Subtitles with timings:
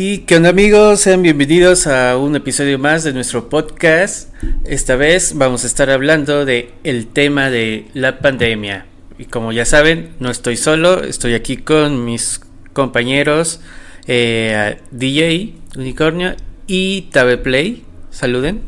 [0.00, 4.32] Y qué onda amigos, sean bienvenidos a un episodio más de nuestro podcast.
[4.64, 8.86] Esta vez vamos a estar hablando de el tema de la pandemia.
[9.18, 12.40] Y como ya saben, no estoy solo, estoy aquí con mis
[12.74, 13.60] compañeros
[14.06, 16.36] eh, DJ Unicornio
[16.68, 17.84] y Tabe Play.
[18.10, 18.62] Saluden.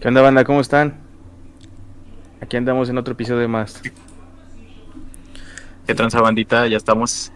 [0.00, 0.44] ¿Qué onda banda?
[0.44, 1.00] ¿Cómo están?
[2.42, 3.80] Aquí andamos en otro episodio más.
[5.86, 6.66] ¿Qué tranza bandita?
[6.66, 7.32] Ya estamos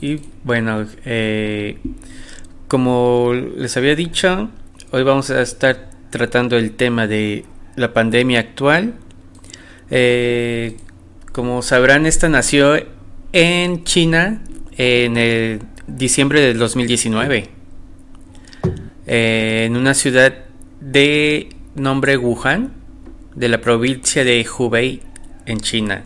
[0.00, 1.78] y bueno, eh,
[2.68, 4.50] como les había dicho,
[4.92, 7.44] hoy vamos a estar tratando el tema de
[7.76, 8.94] la pandemia actual.
[9.90, 10.76] Eh,
[11.32, 12.76] como sabrán, esta nació
[13.32, 14.42] en China
[14.76, 17.48] en el diciembre del 2019,
[19.06, 20.44] eh, en una ciudad
[20.80, 22.72] de nombre Wuhan,
[23.34, 25.02] de la provincia de Hubei,
[25.46, 26.04] en China.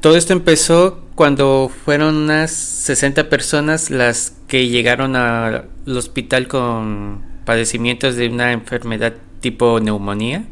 [0.00, 8.14] todo esto empezó cuando fueron unas 60 personas las que llegaron al hospital con padecimientos
[8.14, 10.44] de una enfermedad tipo neumonía.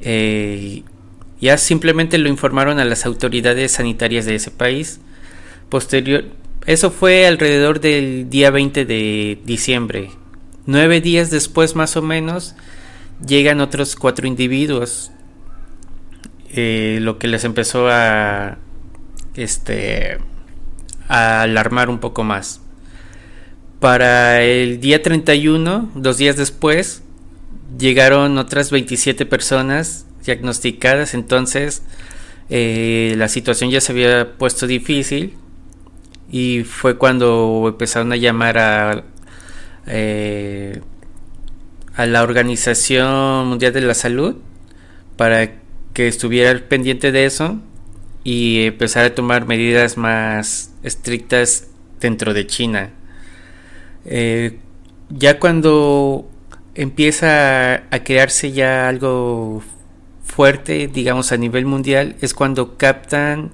[0.00, 0.82] Eh,
[1.42, 4.98] ya simplemente lo informaron a las autoridades sanitarias de ese país.
[5.68, 6.24] Posterior,
[6.64, 10.08] eso fue alrededor del día 20 de diciembre.
[10.64, 12.54] Nueve días después, más o menos,
[13.26, 15.12] llegan otros cuatro individuos.
[16.54, 18.56] Eh, lo que les empezó a
[19.36, 20.18] este,
[21.08, 22.60] alarmar un poco más.
[23.80, 27.02] Para el día 31, dos días después,
[27.78, 31.82] llegaron otras 27 personas diagnosticadas, entonces
[32.48, 35.34] eh, la situación ya se había puesto difícil
[36.30, 39.04] y fue cuando empezaron a llamar a,
[39.86, 40.80] eh,
[41.94, 44.36] a la Organización Mundial de la Salud
[45.16, 45.54] para
[45.92, 47.58] que estuviera pendiente de eso
[48.24, 51.68] y empezar a tomar medidas más estrictas
[52.00, 52.90] dentro de China.
[54.04, 54.58] Eh,
[55.10, 56.28] ya cuando
[56.74, 59.62] empieza a crearse ya algo
[60.24, 63.50] fuerte, digamos a nivel mundial, es cuando captan,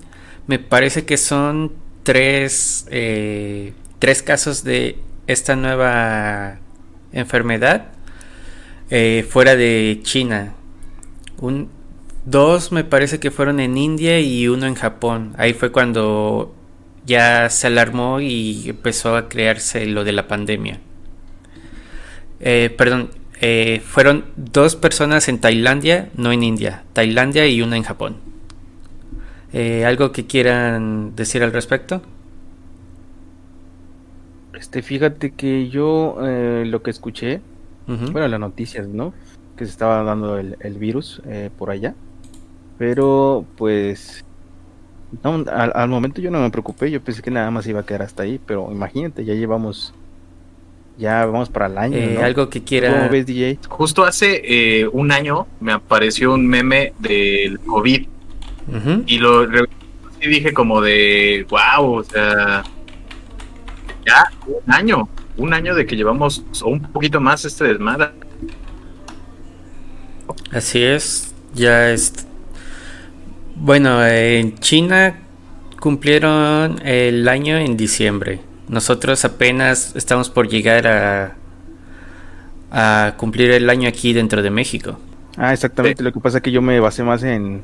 [0.47, 6.59] me parece que son tres, eh, tres casos de esta nueva
[7.13, 7.89] enfermedad
[8.91, 10.55] eh, fuera de China.
[11.41, 11.69] Un,
[12.31, 15.33] Dos me parece que fueron en India y uno en Japón.
[15.39, 16.55] Ahí fue cuando
[17.07, 20.79] ya se alarmó y empezó a crearse lo de la pandemia.
[22.41, 23.09] Eh, perdón,
[23.41, 26.85] eh, fueron dos personas en Tailandia, no en India.
[26.93, 28.17] Tailandia y una en Japón.
[29.55, 32.03] Eh, ¿Algo que quieran decir al respecto?
[34.53, 37.41] Este, fíjate que yo lo que escuché,
[37.87, 39.15] bueno, las noticias, ¿no?
[39.57, 41.23] Que se estaba dando el, el virus
[41.57, 41.95] por allá.
[42.79, 44.25] Pero pues
[45.53, 48.23] al, momento yo no me preocupé, yo pensé que nada más iba a quedar hasta
[48.23, 49.95] ahí, pero imagínate, ya llevamos,
[50.99, 51.97] ya vamos para el año.
[51.97, 53.09] Eh, algo que quiera.
[53.09, 53.59] ves, DJ?
[53.69, 58.07] Justo hace eh, un año me apareció un meme del COVID
[59.07, 59.47] y lo
[60.21, 62.65] y dije como de, wow, o sea,
[64.05, 68.11] ya un año, un año de que llevamos o un poquito más este desmadre.
[70.51, 72.28] Así es, ya es
[73.61, 75.17] bueno, en China
[75.81, 78.41] cumplieron el año en diciembre.
[78.69, 81.37] Nosotros apenas estamos por llegar a,
[82.71, 84.99] a cumplir el año aquí dentro de México.
[85.37, 86.03] Ah, exactamente.
[86.03, 87.63] Lo que pasa es que yo me basé más en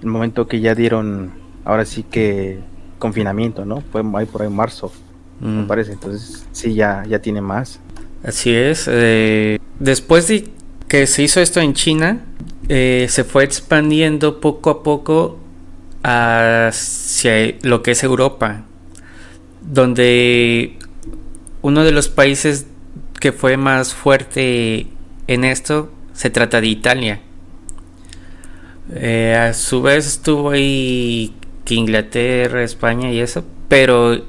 [0.00, 1.32] el momento que ya dieron,
[1.64, 2.60] ahora sí que
[2.98, 3.82] confinamiento, ¿no?
[3.92, 4.92] Fue ahí por ahí en marzo,
[5.40, 5.66] me mm.
[5.66, 5.92] parece.
[5.92, 7.80] Entonces, sí, ya, ya tiene más.
[8.22, 8.88] Así es.
[8.90, 10.48] Eh, después de
[10.88, 12.20] que se hizo esto en China,
[12.68, 15.38] eh, se fue expandiendo poco a poco
[16.02, 18.64] hacia lo que es Europa,
[19.60, 20.78] donde
[21.62, 22.66] uno de los países
[23.20, 24.86] que fue más fuerte
[25.26, 27.20] en esto se trata de Italia.
[28.94, 31.34] Eh, a su vez estuvo ahí
[31.74, 34.24] Inglaterra, España y eso, pero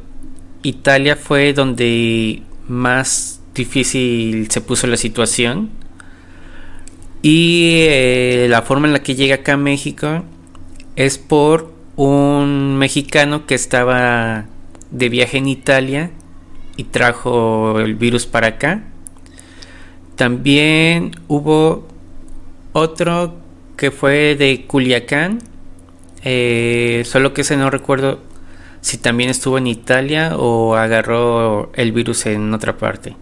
[0.64, 5.70] Italia fue donde más difícil se puso la situación
[7.22, 10.24] y eh, la forma en la que llega acá a México
[10.96, 14.46] es por un mexicano que estaba
[14.92, 16.12] de viaje en Italia
[16.76, 18.84] y trajo el virus para acá.
[20.16, 21.88] También hubo
[22.74, 23.36] otro
[23.76, 25.40] que fue de Culiacán,
[26.24, 28.20] eh, solo que ese no recuerdo
[28.82, 33.16] si también estuvo en Italia o agarró el virus en otra parte.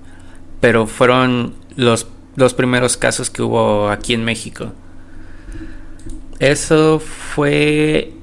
[0.60, 4.74] Pero fueron los los primeros casos que hubo aquí en México.
[6.40, 8.14] Eso fue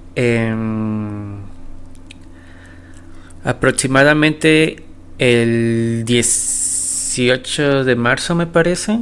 [3.44, 4.84] Aproximadamente
[5.18, 9.00] el 18 de marzo me parece.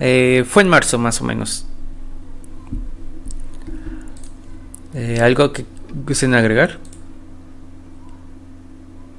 [0.00, 1.66] Eh, fue en marzo más o menos.
[4.94, 5.64] Eh, ¿Algo que
[6.06, 6.78] gusten agregar?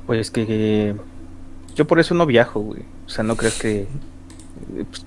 [0.08, 0.96] Pues que,
[1.76, 2.82] yo por eso no viajo, güey.
[3.06, 3.88] O sea, no crees que...
[4.90, 5.06] Pues,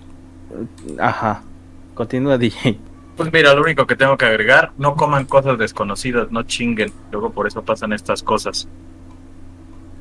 [0.99, 1.43] ajá.
[1.95, 2.79] Continúa, DJ.
[3.17, 6.93] Pues mira, lo único que tengo que agregar, no coman cosas desconocidas, no chinguen.
[7.13, 8.67] Luego por eso pasan estas cosas.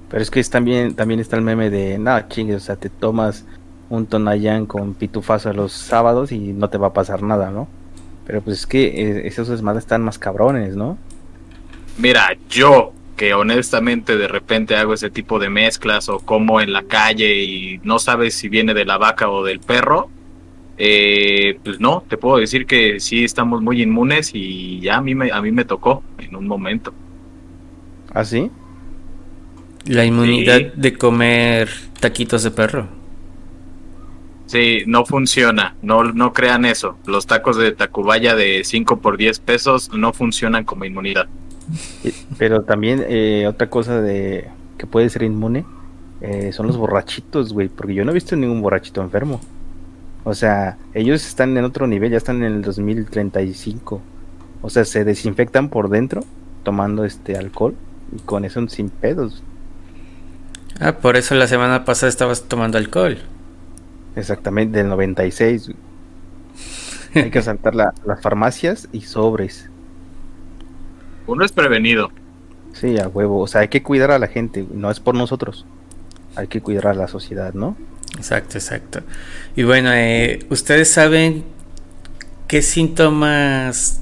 [0.10, 2.90] Pero es que es también, también está el meme de, nada, chingues, o sea, te
[2.90, 3.46] tomas
[3.90, 7.68] un tonayán con pitufazo los sábados y no te va a pasar nada, ¿no?
[8.26, 10.98] Pero pues es que eh, esos desmadres están más cabrones, ¿no?
[11.98, 16.84] Mira, yo que honestamente de repente hago ese tipo de mezclas o como en la
[16.84, 20.10] calle y no sabes si viene de la vaca o del perro,
[20.78, 25.16] eh, pues no, te puedo decir que sí estamos muy inmunes y ya a mí
[25.16, 26.94] me, a mí me tocó en un momento.
[28.14, 28.50] ¿Ah, sí?
[29.84, 31.70] La inmunidad de comer
[32.00, 32.88] taquitos de perro.
[34.46, 36.98] Sí, no funciona, no, no crean eso.
[37.06, 41.28] Los tacos de Tacubaya de 5 por 10 pesos no funcionan como inmunidad.
[42.38, 45.66] Pero también eh, otra cosa de que puede ser inmune
[46.22, 49.40] eh, son los borrachitos, güey, porque yo no he visto ningún borrachito enfermo.
[50.24, 54.02] O sea, ellos están en otro nivel, ya están en el 2035.
[54.62, 56.22] O sea, se desinfectan por dentro
[56.64, 57.76] tomando este alcohol
[58.12, 59.44] y con eso sin pedos.
[60.80, 63.18] Ah, por eso la semana pasada estabas tomando alcohol.
[64.16, 65.72] Exactamente, del 96.
[67.16, 69.69] Hay que saltar las farmacias y sobres.
[71.30, 72.10] Uno es prevenido.
[72.74, 73.40] Sí, a huevo.
[73.40, 74.66] O sea, hay que cuidar a la gente.
[74.74, 75.66] No es por nosotros.
[76.36, 77.78] Hay que cuidar a la sociedad, ¿no?
[78.18, 79.02] Exacto, exacto.
[79.56, 81.44] Y bueno, eh, ¿ustedes saben
[82.48, 84.02] qué síntomas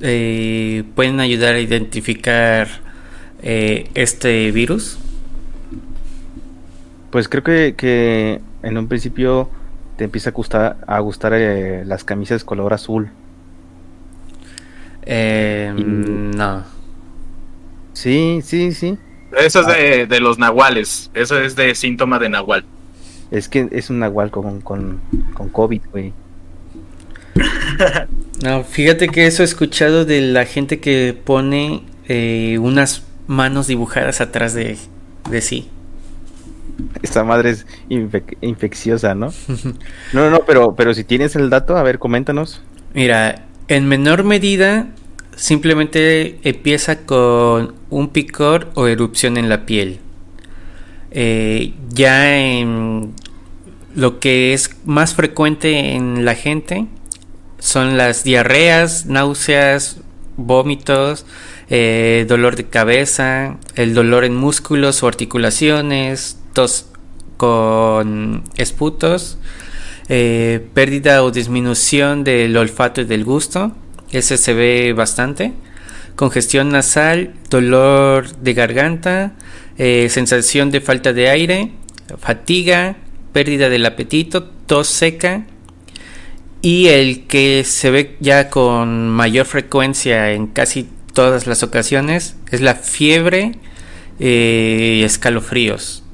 [0.00, 2.66] eh, pueden ayudar a identificar
[3.42, 4.98] eh, este virus?
[7.10, 9.48] Pues creo que, que en un principio
[9.96, 11.32] te empieza a gustar, a gustar
[11.86, 13.10] las camisas color azul.
[15.06, 16.64] Eh, no.
[17.92, 18.98] Sí, sí, sí.
[19.38, 21.10] Eso es de, de, los nahuales.
[21.14, 22.64] Eso es de síntoma de nahual.
[23.30, 25.00] Es que es un nahual con, con,
[25.34, 26.12] con COVID, güey.
[28.42, 34.20] no, fíjate que eso he escuchado de la gente que pone eh, unas manos dibujadas
[34.20, 34.76] atrás de,
[35.30, 35.68] de sí.
[37.02, 37.66] Esta madre es
[38.42, 39.32] infecciosa, ¿no?
[40.12, 42.62] no, no, pero, pero si tienes el dato, a ver, coméntanos.
[42.94, 44.88] Mira, en menor medida,
[45.36, 50.00] simplemente empieza con un picor o erupción en la piel.
[51.10, 52.36] Eh, ya
[53.94, 56.86] lo que es más frecuente en la gente
[57.58, 59.98] son las diarreas, náuseas,
[60.36, 61.24] vómitos,
[61.68, 66.86] eh, dolor de cabeza, el dolor en músculos o articulaciones, tos
[67.36, 69.38] con esputos,
[70.08, 73.72] eh, pérdida o disminución del olfato y del gusto,
[74.10, 75.52] ese se ve bastante,
[76.14, 79.32] congestión nasal, dolor de garganta,
[79.78, 81.72] eh, sensación de falta de aire,
[82.18, 82.96] fatiga,
[83.32, 85.44] pérdida del apetito, tos seca
[86.62, 92.60] y el que se ve ya con mayor frecuencia en casi todas las ocasiones es
[92.60, 93.52] la fiebre
[94.18, 96.05] eh, y escalofríos.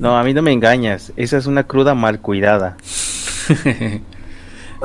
[0.00, 1.12] No, a mí no me engañas.
[1.16, 2.76] Esa es una cruda mal cuidada.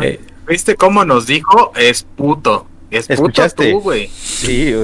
[0.02, 1.72] Eh, ¿Viste cómo nos dijo?
[1.74, 2.68] Es puto.
[2.92, 3.72] Es ¿Escuchaste?
[3.72, 4.10] puto güey.
[4.10, 4.76] Sí,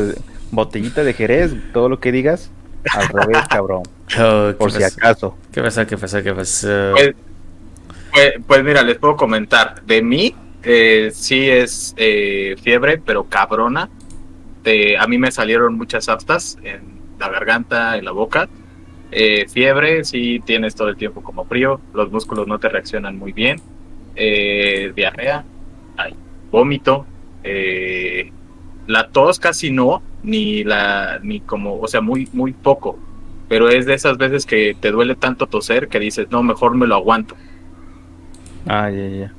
[0.52, 2.50] botellita de Jerez, todo lo que digas,
[2.90, 3.84] al revés, cabrón.
[4.18, 5.36] Oh, por si acaso.
[5.52, 5.86] ¿Qué pasa?
[5.86, 6.24] ¿Qué pasa?
[6.24, 6.92] ¿Qué pasa?
[6.94, 7.14] Pues,
[8.14, 9.84] pues, pues mira, les puedo comentar.
[9.84, 10.34] De mí,
[10.64, 13.90] eh, sí es eh, fiebre, pero cabrona.
[14.98, 18.48] a mí me salieron muchas aftas en la garganta, en la boca.
[19.12, 23.34] Eh, fiebre, si tienes todo el tiempo como frío, los músculos no te reaccionan muy
[23.34, 23.60] bien,
[24.16, 25.44] eh, diarrea,
[25.98, 26.16] hay
[26.50, 27.06] vómito,
[27.44, 28.32] eh,
[28.88, 32.98] la tos casi no, ni la, ni como, o sea, muy, muy poco,
[33.50, 36.88] pero es de esas veces que te duele tanto toser que dices, no, mejor me
[36.88, 37.36] lo aguanto.
[38.66, 39.34] Ah, ya, ya.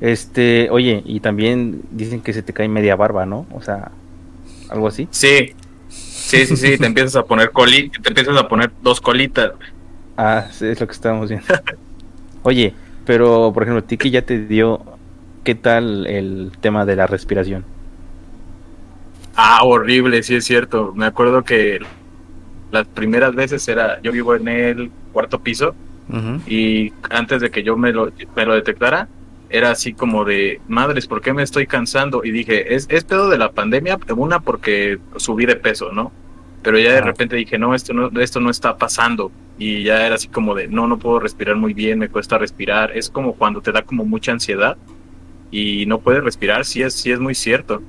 [0.00, 3.46] Este, oye, y también dicen que se te cae media barba, ¿no?
[3.52, 3.92] O sea,
[4.68, 5.06] algo así.
[5.12, 5.54] Sí,
[6.22, 9.52] Sí, sí, sí, te empiezas a poner coli, te empiezas a poner dos colitas.
[10.16, 11.46] Ah, sí, es lo que estábamos viendo.
[12.42, 12.72] Oye,
[13.04, 14.82] pero por ejemplo, Tiki ya te dio,
[15.44, 17.64] ¿qué tal el tema de la respiración?
[19.34, 20.92] Ah, horrible, sí es cierto.
[20.94, 21.80] Me acuerdo que
[22.70, 25.74] las primeras veces era, yo vivo en el cuarto piso
[26.46, 29.08] y antes de que yo me lo, me lo detectara,
[29.52, 32.22] era así como de, madres, ¿por qué me estoy cansando?
[32.24, 36.12] Y dije, es, es pedo de la pandemia, una porque subí de peso, ¿no?
[36.62, 39.32] pero ya de repente dije, no, esto no, esto no está pasando.
[39.58, 42.96] Y ya era así como de, no, no puedo respirar muy bien, me cuesta respirar.
[42.96, 44.76] Es como cuando te da como mucha ansiedad
[45.50, 47.82] y no puedes respirar, sí es, sí es muy cierto.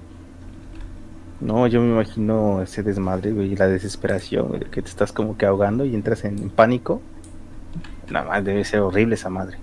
[1.40, 5.46] No, yo me imagino ese desmadre, güey, y la desesperación, que te estás como que
[5.46, 7.02] ahogando y entras en, pánico.
[8.10, 9.58] Nada más debe ser horrible esa madre.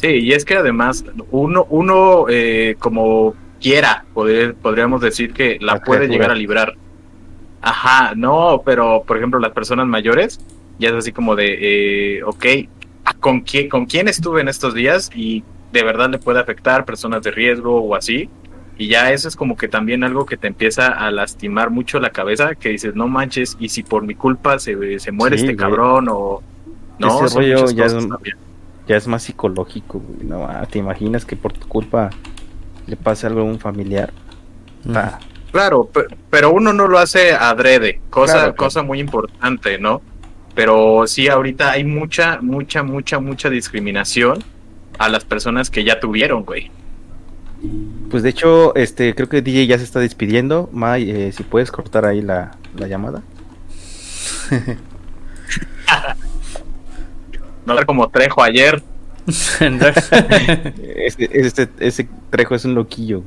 [0.00, 6.08] Sí, y es que además uno, uno eh, como quiera, podríamos decir que la, puede
[6.08, 6.74] llegar a librar.
[7.60, 10.40] Ajá, no, pero por ejemplo las personas mayores,
[10.78, 12.46] ya es así como de, eh, ok,
[13.20, 15.10] ¿con quién, ¿con quién estuve en estos días?
[15.14, 18.30] Y de verdad le puede afectar personas de riesgo o así.
[18.78, 22.08] Y ya eso es como que también algo que te empieza a lastimar mucho la
[22.08, 26.06] cabeza, que dices, no manches, y si por mi culpa se, se muere este cabrón
[26.08, 26.42] o...
[26.98, 27.94] No, Ese rollo ya es,
[28.90, 32.10] ya es, más psicológico, No, ah, ¿Te imaginas que por tu culpa
[32.88, 34.12] le pase algo a un familiar?
[34.92, 35.20] Ah.
[35.52, 35.88] Claro,
[36.28, 40.02] pero uno no lo hace adrede, cosa, cosa muy importante, ¿no?
[40.56, 44.42] Pero sí, ahorita hay mucha, mucha, mucha, mucha discriminación
[44.98, 46.72] a las personas que ya tuvieron, güey.
[48.10, 50.68] Pues de hecho, este, creo que DJ ya se está despidiendo.
[50.72, 53.22] May, eh, si puedes cortar ahí la, llamada.
[57.86, 58.82] como Trejo ayer.
[60.96, 63.22] ese, ese, Trejo es un loquillo,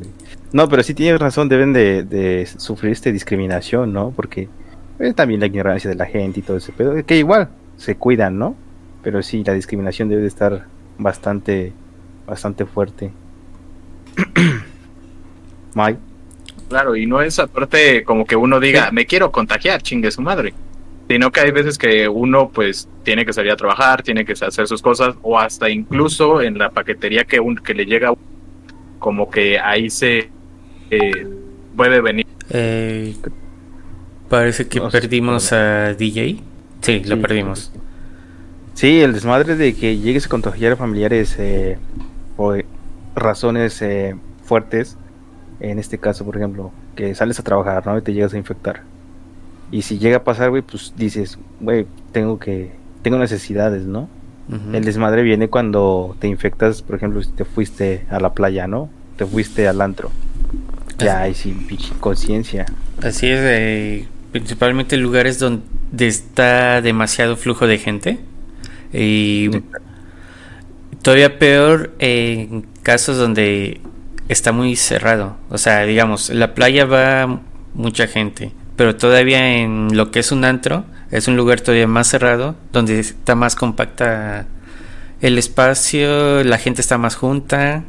[0.52, 4.12] No, pero sí tienes razón, deben de, sufrir esta discriminación, ¿no?
[4.16, 4.50] Porque
[5.00, 8.38] eh, también la ignorancia de la gente y todo ese pedo, que igual se cuidan,
[8.38, 8.56] ¿no?
[9.02, 10.66] Pero sí, la discriminación debe de estar
[10.98, 11.74] bastante,
[12.26, 13.12] bastante fuerte.
[15.76, 16.00] Mike.
[16.70, 20.54] Claro, y no es aparte como que uno diga, me quiero contagiar, chingue su madre.
[21.14, 24.66] Sino que hay veces que uno pues tiene que salir a trabajar, tiene que hacer
[24.66, 28.12] sus cosas, o hasta incluso en la paquetería que, un, que le llega,
[28.98, 30.32] como que ahí se
[30.90, 31.28] eh,
[31.78, 32.26] puede venir.
[32.50, 33.16] Eh,
[34.28, 36.40] parece que perdimos a DJ.
[36.82, 37.72] Sí, lo perdimos.
[38.74, 41.78] Sí, el desmadre de que llegues a contagiar a familiares eh,
[42.38, 42.56] o
[43.16, 44.16] razones eh,
[44.46, 44.98] fuertes,
[45.60, 48.00] en este caso, por ejemplo, que sales a trabajar, ¿no?
[48.00, 48.82] Y te llegas a infectar.
[49.74, 52.70] Y si llega a pasar, güey, pues dices, güey, tengo que,
[53.02, 54.08] tengo necesidades, ¿no?
[54.72, 58.92] El desmadre viene cuando te infectas, por ejemplo, si te fuiste a la playa, ¿no?
[59.16, 60.12] Te fuiste al antro.
[61.00, 61.66] Ya hay sin
[62.00, 62.68] conciencia.
[63.02, 68.20] Así es, eh, principalmente lugares donde está demasiado flujo de gente.
[68.94, 69.50] Y
[71.02, 73.82] todavía peor en casos donde
[74.30, 75.36] está muy cerrado.
[75.50, 77.42] O sea, digamos, la playa va
[77.74, 78.52] mucha gente,
[78.84, 83.00] pero todavía en lo que es un antro, es un lugar todavía más cerrado, donde
[83.00, 84.46] está más compacta
[85.22, 87.86] el espacio, la gente está más junta,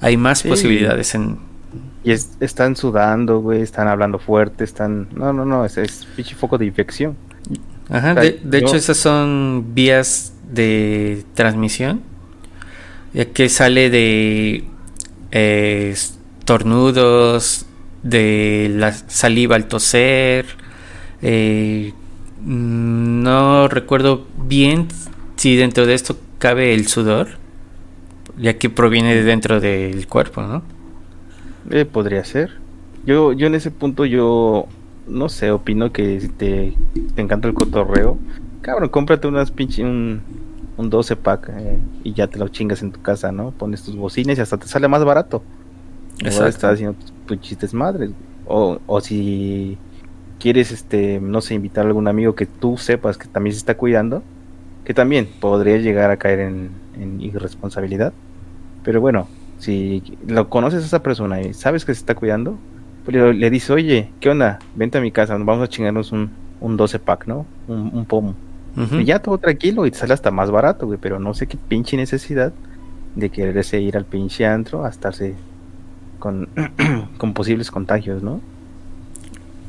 [0.00, 1.38] hay más posibilidades en...
[2.04, 5.08] Y están sudando, güey, están hablando fuerte, están...
[5.16, 7.16] No, no, no, es, es pinche foco de infección.
[7.90, 12.02] Ajá, de, hecho esas son vías de transmisión,
[13.12, 14.64] ya que sale de
[15.32, 15.96] eh,
[16.44, 17.65] tornudos,
[18.08, 20.46] de la saliva al toser.
[21.22, 21.92] Eh,
[22.44, 24.88] no recuerdo bien
[25.36, 27.28] si dentro de esto cabe el sudor,
[28.38, 30.62] ya que proviene de dentro del cuerpo, ¿no?
[31.70, 32.52] Eh, podría ser.
[33.04, 34.68] Yo, yo en ese punto yo
[35.06, 36.74] no sé, opino que si te,
[37.16, 38.18] encanta el cotorreo,
[38.60, 40.20] cabrón, cómprate unas pinche un,
[40.76, 43.52] un 12 pack eh, y ya te lo chingas en tu casa, ¿no?
[43.52, 45.42] Pones tus bocinas y hasta te sale más barato.
[46.18, 46.48] Exacto.
[46.48, 48.10] Estás haciendo tus, chistes madres.
[48.46, 49.76] O, o si
[50.38, 53.76] quieres, este, no sé, invitar a algún amigo que tú sepas que también se está
[53.76, 54.22] cuidando,
[54.84, 56.70] que también podría llegar a caer en,
[57.20, 58.12] irresponsabilidad.
[58.82, 59.28] Pero bueno,
[59.58, 62.56] si lo conoces a esa persona y sabes que se está cuidando,
[63.04, 64.58] pues le, dices, oye, ¿qué onda?
[64.74, 66.30] Vente a mi casa, vamos a chingarnos un,
[66.60, 67.44] un 12 pack, ¿no?
[67.68, 68.34] Un, un pomo.
[68.92, 70.98] Y ya todo tranquilo y te sale hasta más barato, güey.
[71.00, 72.52] Pero no sé qué pinche necesidad
[73.14, 75.34] de quererse ir al pinche antro a estarse
[76.18, 76.48] con,
[77.18, 78.40] con posibles contagios, ¿no?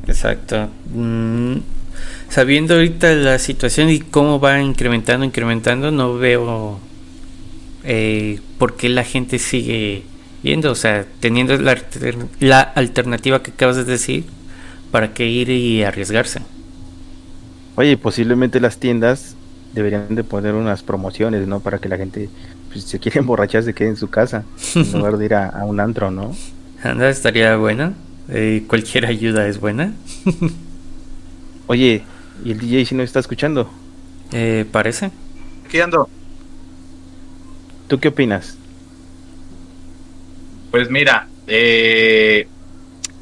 [0.08, 0.70] Exacto.
[0.94, 1.58] Mm,
[2.30, 6.80] sabiendo ahorita la situación y cómo va incrementando, incrementando, no veo
[7.84, 10.04] eh, por qué la gente sigue
[10.44, 11.78] viendo, o sea, teniendo la,
[12.40, 14.26] la alternativa que acabas de decir,
[14.92, 16.42] ¿para qué ir y arriesgarse?
[17.76, 19.36] Oye, posiblemente las tiendas
[19.74, 21.60] deberían de poner unas promociones, ¿no?
[21.60, 22.30] Para que la gente,
[22.78, 24.44] pues, si se quiere emborrachar, se quede en su casa,
[24.76, 26.36] en lugar de ir a, un antro, ¿no?
[26.84, 27.94] Anda, estaría buena.
[28.30, 29.94] Eh, cualquier ayuda es buena.
[31.68, 32.04] Oye,
[32.44, 33.70] ¿y el DJ si no está escuchando?
[34.32, 35.12] Eh, parece.
[35.70, 36.10] ¿Qué ando?
[37.88, 38.58] ¿Tú qué opinas?
[40.72, 42.48] Pues mira, eh,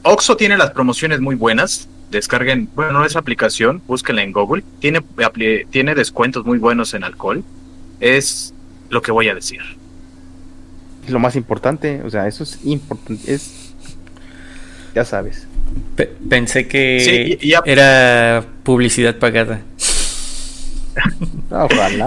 [0.04, 4.64] Oxo tiene las promociones muy buenas descarguen, bueno, no es aplicación, búsquenla en Google.
[4.80, 5.04] Tiene,
[5.70, 7.44] tiene descuentos muy buenos en alcohol.
[8.00, 8.55] Es
[8.96, 9.62] lo que voy a decir.
[11.08, 13.74] Lo más importante, o sea, eso es importante, es,
[14.96, 15.48] ya sabes.
[16.28, 19.62] pensé que era publicidad pagada.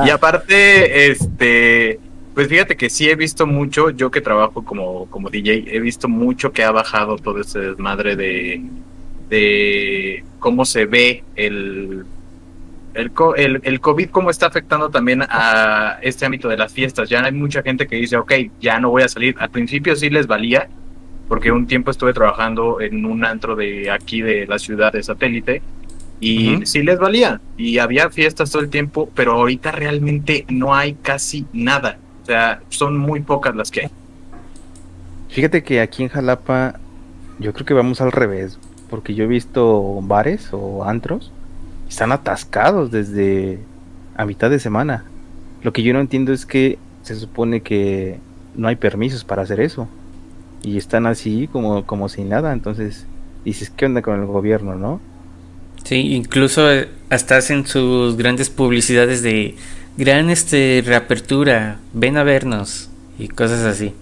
[0.06, 2.00] Y aparte, este,
[2.34, 6.08] pues fíjate que sí he visto mucho, yo que trabajo como, como DJ, he visto
[6.08, 8.62] mucho que ha bajado todo ese desmadre de,
[9.28, 12.06] de cómo se ve el,
[12.98, 17.08] el, el, el, COVID, cómo está afectando también a este ámbito de las fiestas.
[17.08, 19.36] Ya hay mucha gente que dice, ok, ya no voy a salir.
[19.38, 20.68] Al principio sí les valía,
[21.28, 25.62] porque un tiempo estuve trabajando en un antro de aquí de la ciudad de satélite
[26.20, 30.94] y sí les valía y había fiestas todo el tiempo, pero ahorita realmente no hay
[30.94, 31.98] casi nada.
[32.22, 33.90] O sea, son muy pocas las que hay.
[35.28, 36.80] Fíjate que aquí en Jalapa
[37.38, 38.58] yo creo que vamos al revés,
[38.90, 41.30] porque yo he visto bares o antros
[41.88, 43.58] están atascados desde
[44.16, 45.04] a mitad de semana.
[45.62, 48.18] Lo que yo no entiendo es que se supone que
[48.54, 49.88] no hay permisos para hacer eso
[50.62, 53.06] y están así como como sin nada, entonces
[53.44, 55.00] dices, ¿qué onda con el gobierno, no?
[55.84, 59.54] Sí, incluso eh, hasta hacen sus grandes publicidades de
[59.96, 63.94] gran este reapertura, ven a vernos y cosas así.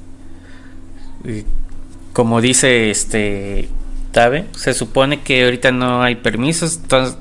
[2.12, 3.68] como dice este
[4.12, 7.18] Tabe, se supone que ahorita no hay permisos, entonces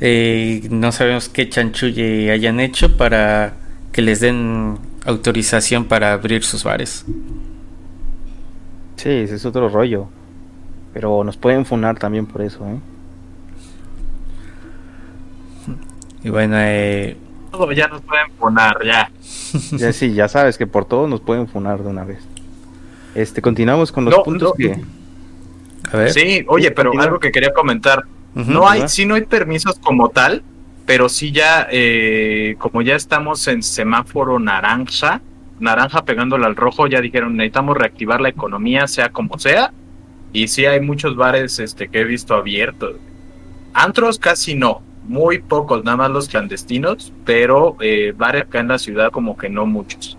[0.00, 3.54] eh, no sabemos qué chanchulle hayan hecho para
[3.92, 7.04] que les den autorización para abrir sus bares.
[8.96, 10.08] Sí, ese es otro rollo.
[10.92, 12.78] Pero nos pueden funar también por eso, ¿eh?
[16.22, 17.16] Y bueno, eh...
[17.50, 19.10] Todo ya nos pueden funar, ya.
[19.72, 22.18] ya sí, ya sabes que por todo nos pueden funar de una vez.
[23.14, 24.80] Este, continuamos con los puntos que...
[25.90, 26.12] A ver.
[26.12, 28.04] Sí, oye, pero algo que quería comentar.
[28.34, 30.42] No hay, sí no hay permisos como tal,
[30.86, 35.20] pero sí ya, eh, como ya estamos en semáforo naranja,
[35.58, 39.72] naranja pegándole al rojo, ya dijeron, necesitamos reactivar la economía, sea como sea.
[40.32, 42.96] Y sí hay muchos bares este, que he visto abiertos.
[43.72, 48.78] Antros casi no, muy pocos, nada más los clandestinos, pero eh, varios acá en la
[48.78, 50.16] ciudad como que no muchos.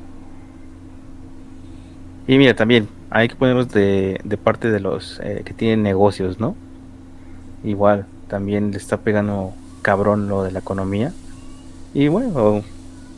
[2.27, 6.39] Y mira, también hay que ponernos de, de parte de los eh, que tienen negocios,
[6.39, 6.55] ¿no?
[7.63, 11.13] Igual, también le está pegando cabrón lo de la economía.
[11.93, 12.63] Y bueno,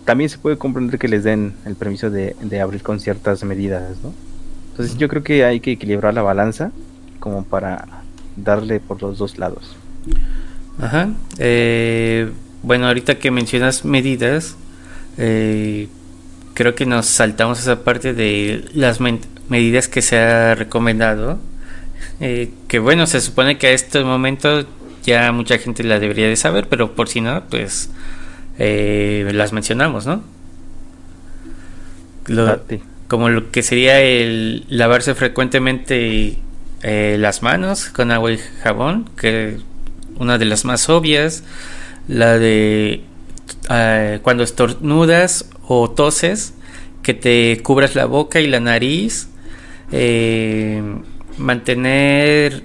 [0.06, 3.98] también se puede comprender que les den el permiso de, de abrir con ciertas medidas,
[4.04, 4.14] ¿no?
[4.72, 6.72] Entonces yo creo que hay que equilibrar la balanza
[7.20, 7.86] como para
[8.36, 9.76] darle por los dos lados.
[10.80, 11.10] Ajá.
[11.38, 12.32] Eh,
[12.64, 14.56] bueno, ahorita que mencionas medidas,
[15.18, 15.88] eh,
[16.54, 19.00] creo que nos saltamos esa parte de las
[19.50, 21.40] medidas que se ha recomendado.
[22.20, 24.66] Eh, que bueno, se supone que a este momento
[25.04, 27.90] ya mucha gente la debería de saber, pero por si no, pues
[28.58, 30.24] las mencionamos, ¿no?
[32.38, 32.60] Ah,
[33.08, 36.38] como lo que sería el lavarse frecuentemente
[36.82, 39.58] las manos con agua y jabón, que
[40.18, 41.44] una de las más obvias,
[42.08, 43.04] la de
[43.70, 46.54] eh, cuando estornudas o toses,
[47.02, 49.28] que te cubras la boca y la nariz,
[49.92, 50.82] eh,
[51.38, 52.64] mantener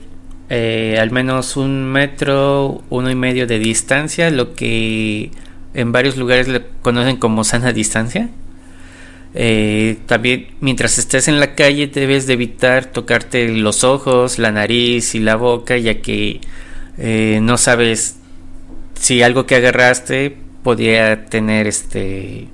[0.50, 5.30] eh, al menos un metro, uno y medio de distancia, lo que
[5.74, 8.28] en varios lugares le conocen como sana distancia.
[10.06, 15.20] también mientras estés en la calle debes de evitar tocarte los ojos, la nariz y
[15.20, 16.40] la boca, ya que
[16.98, 18.16] eh, no sabes
[18.94, 22.48] si algo que agarraste podía tener este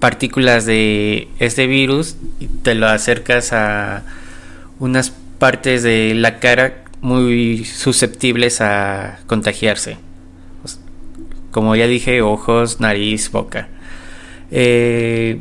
[0.00, 4.02] partículas de este virus y te lo acercas a
[4.78, 9.98] unas partes de la cara muy susceptibles a contagiarse.
[11.50, 13.68] Como ya dije, ojos, nariz, boca.
[14.50, 15.40] Eh,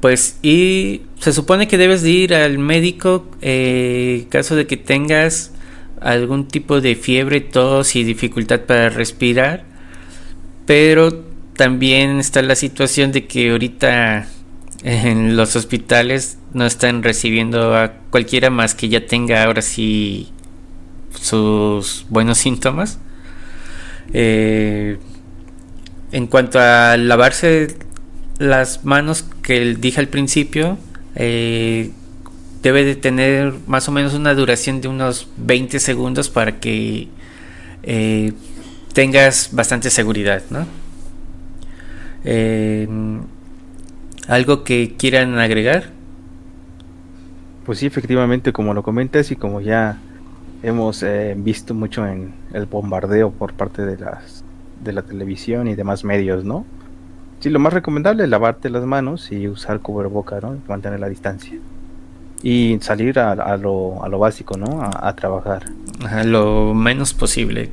[0.00, 4.76] pues y se supone que debes de ir al médico en eh, caso de que
[4.76, 5.52] tengas
[6.00, 9.64] algún tipo de fiebre, tos y dificultad para respirar.
[10.66, 11.24] Pero
[11.56, 14.28] también está la situación de que ahorita
[14.86, 20.28] en los hospitales no están recibiendo a cualquiera más que ya tenga ahora sí
[21.20, 23.00] sus buenos síntomas.
[24.12, 24.98] Eh,
[26.12, 27.76] en cuanto a lavarse
[28.38, 30.78] las manos que dije al principio,
[31.16, 31.90] eh,
[32.62, 37.08] debe de tener más o menos una duración de unos 20 segundos para que
[37.82, 38.32] eh,
[38.92, 40.64] tengas bastante seguridad, ¿no?
[44.28, 45.90] ¿Algo que quieran agregar?
[47.64, 49.98] Pues sí, efectivamente, como lo comentas y como ya
[50.62, 54.44] hemos eh, visto mucho en el bombardeo por parte de las
[54.82, 56.64] de la televisión y demás medios, ¿no?
[57.40, 60.56] Sí, lo más recomendable es lavarte las manos y usar cubreboca, ¿no?
[60.68, 61.58] Mantener la distancia.
[62.42, 64.82] Y salir a, lo, a lo, básico, ¿no?
[64.82, 65.64] A, trabajar.
[66.24, 67.70] lo menos posible.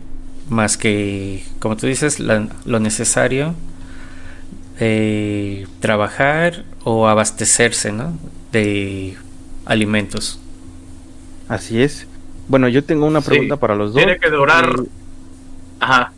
[0.49, 3.53] Más que, como tú dices, lo necesario.
[4.79, 8.17] Eh, trabajar o abastecerse, ¿no?
[8.51, 9.15] De
[9.65, 10.39] alimentos.
[11.47, 12.07] Así es.
[12.47, 14.03] Bueno, yo tengo una pregunta para los dos.
[14.03, 14.75] Tiene que durar.
[14.79, 14.89] Eh,
[15.79, 16.11] Ajá.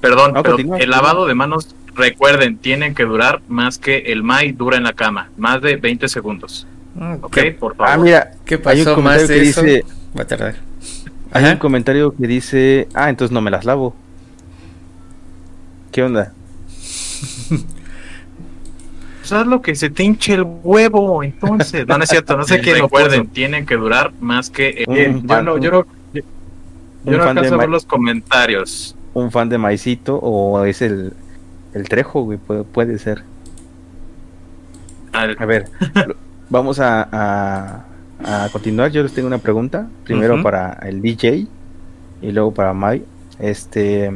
[0.00, 4.76] Perdón, pero el lavado de manos, recuerden, tiene que durar más que el MAI dura
[4.76, 6.66] en la cama, más de 20 segundos.
[7.00, 7.92] Ah, ok, por favor.
[7.92, 8.76] Ah, mira, ¿qué pasó?
[8.76, 9.84] Hay un comentario que dice.
[10.16, 10.56] Va a tardar.
[11.32, 12.88] Hay un comentario que dice.
[12.94, 13.96] Ah, entonces no me las lavo.
[15.90, 16.32] ¿Qué onda?
[19.28, 21.86] Pues lo que se te hinche el huevo, entonces.
[21.86, 22.74] No, no es cierto, no sé qué.
[22.74, 24.84] Recuerden, tienen que durar más que.
[24.86, 26.22] yo no, yo no, yo,
[27.04, 28.94] no alcanzo a ver los comentarios.
[29.14, 31.14] Un fan de maicito o es el,
[31.72, 33.22] el trejo, güey, puede, ser.
[35.12, 35.70] A ver,
[36.50, 37.86] vamos a,
[38.20, 38.90] a, continuar.
[38.90, 39.88] Yo les tengo una pregunta.
[40.04, 41.46] Primero para el DJ
[42.20, 43.04] y luego para Mai.
[43.38, 44.12] Este,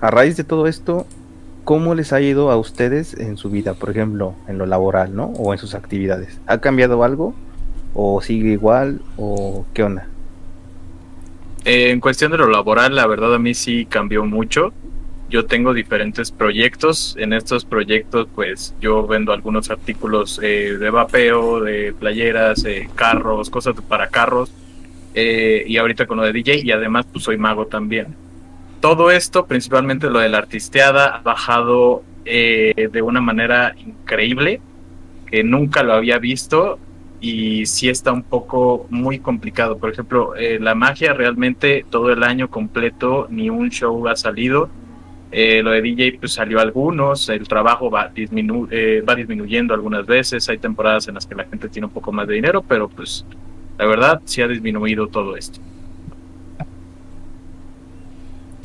[0.00, 1.06] a raíz de todo esto,
[1.64, 5.26] ¿cómo les ha ido a ustedes en su vida, por ejemplo, en lo laboral, ¿no?
[5.38, 6.40] O en sus actividades.
[6.46, 7.34] ¿Ha cambiado algo?
[7.94, 9.00] ¿O sigue igual?
[9.16, 10.06] ¿O qué onda?
[11.64, 14.72] Eh, en cuestión de lo laboral, la verdad a mí sí cambió mucho.
[15.28, 17.14] Yo tengo diferentes proyectos.
[17.18, 23.74] En estos proyectos, pues yo vendo algunos artículos eh, de vapeo, de playeras, carros, cosas
[23.88, 24.50] para carros.
[25.14, 28.14] Eh, y ahorita con lo de DJ y además pues soy mago también
[28.80, 34.60] todo esto, principalmente lo de la artisteada, ha bajado eh, de una manera increíble,
[35.26, 36.78] que nunca lo había visto
[37.20, 39.78] y sí está un poco muy complicado.
[39.78, 44.70] Por ejemplo, eh, la magia realmente todo el año completo ni un show ha salido.
[45.30, 50.58] Eh, lo de DJ pues salió algunos, el trabajo va, va disminuyendo algunas veces, hay
[50.58, 53.24] temporadas en las que la gente tiene un poco más de dinero, pero pues
[53.78, 55.60] la verdad sí ha disminuido todo esto.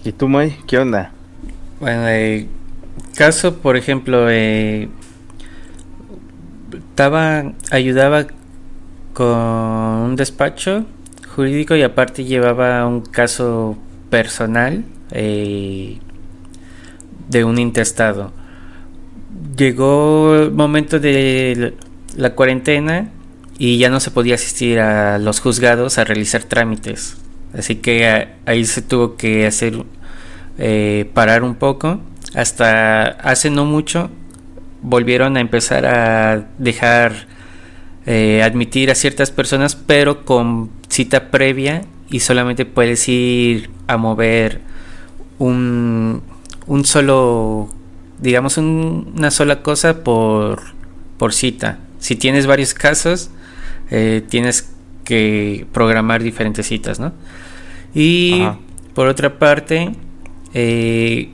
[0.06, 0.56] ¿Y tú, May?
[0.68, 1.12] ¿Qué onda?
[1.80, 2.48] Bueno,
[3.16, 4.88] caso, por ejemplo, eh,
[6.92, 8.28] estaba, ayudaba
[9.14, 10.86] con un despacho
[11.36, 13.80] jurídico y aparte llevaba un caso
[14.12, 15.98] personal eh,
[17.28, 18.32] de un intestado.
[19.58, 21.74] Llegó el momento de
[22.16, 23.10] la cuarentena
[23.58, 27.25] y ya no se podía asistir a los juzgados a realizar trámites.
[27.58, 29.84] Así que ahí se tuvo que hacer
[30.58, 32.00] eh, parar un poco.
[32.34, 34.10] Hasta hace no mucho
[34.82, 37.28] volvieron a empezar a dejar
[38.06, 44.62] eh, admitir a ciertas personas, pero con cita previa y solamente puedes ir a mover
[45.40, 46.22] un,
[46.68, 47.70] un solo,
[48.20, 50.62] digamos, una sola cosa por,
[51.18, 51.80] por cita.
[52.00, 53.32] Si tienes varios casos,
[53.90, 54.70] eh, tienes
[55.04, 57.14] que programar diferentes citas, ¿no?
[57.96, 58.46] Y
[58.94, 59.94] por otra parte,
[60.54, 61.30] eh,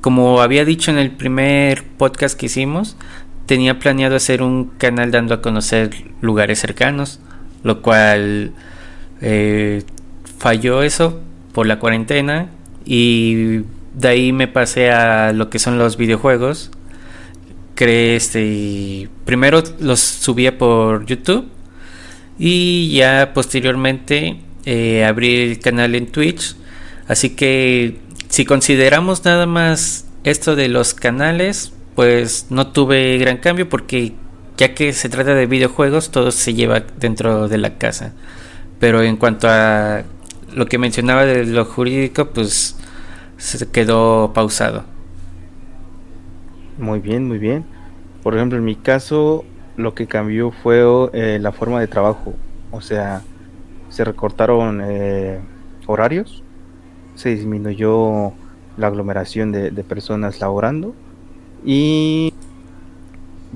[0.00, 2.96] como había dicho en el primer podcast que hicimos,
[3.46, 7.20] tenía planeado hacer un canal dando a conocer lugares cercanos,
[7.62, 8.52] lo cual
[9.20, 9.84] eh,
[10.38, 11.20] falló eso
[11.52, 12.48] por la cuarentena
[12.84, 13.62] y
[13.94, 16.70] de ahí me pasé a lo que son los videojuegos.
[17.76, 21.46] Creé este, primero los subía por YouTube
[22.38, 26.56] y ya posteriormente eh, abrir el canal en Twitch.
[27.08, 33.68] Así que si consideramos nada más esto de los canales, pues no tuve gran cambio
[33.68, 34.14] porque
[34.56, 38.12] ya que se trata de videojuegos, todo se lleva dentro de la casa.
[38.78, 40.04] Pero en cuanto a
[40.54, 42.76] lo que mencionaba de lo jurídico, pues
[43.36, 44.84] se quedó pausado.
[46.78, 47.64] Muy bien, muy bien.
[48.22, 49.44] Por ejemplo, en mi caso,
[49.76, 52.34] lo que cambió fue eh, la forma de trabajo.
[52.70, 53.22] O sea,
[53.90, 55.40] se recortaron eh,
[55.86, 56.42] horarios,
[57.14, 58.32] se disminuyó
[58.76, 60.94] la aglomeración de, personas laborando
[61.64, 62.32] y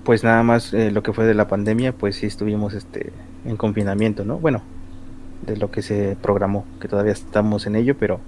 [0.05, 3.13] pues nada más eh, lo que fue de la pandemia, pues sí estuvimos este,
[3.47, 4.39] en confinamiento, ¿no?
[4.39, 4.63] Bueno,
[5.47, 8.21] de lo que se programó, que todavía estamos en ello, pero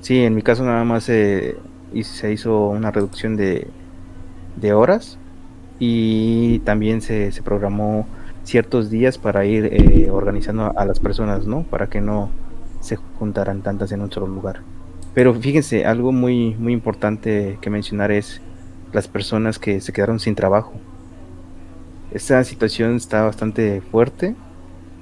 [0.00, 1.56] sí, en mi caso nada más se
[2.32, 3.68] hizo una reducción de,
[4.56, 5.18] de horas
[5.78, 8.06] y también se, se programó
[8.44, 11.62] ciertos días para ir eh, organizando a las personas, ¿no?
[11.62, 12.30] Para que no
[12.80, 14.60] se juntaran tantas en un solo lugar.
[15.14, 18.40] Pero fíjense, algo muy, muy importante que mencionar es
[18.92, 20.72] las personas que se quedaron sin trabajo.
[22.10, 24.34] Esta situación está bastante fuerte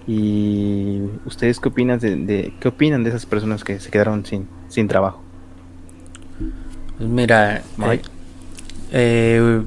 [0.07, 4.89] ¿Y ustedes qué opinan de, qué opinan de esas personas que se quedaron sin, sin
[4.89, 5.23] trabajo?
[6.99, 8.03] Pues mira, eh,
[8.91, 9.63] eh,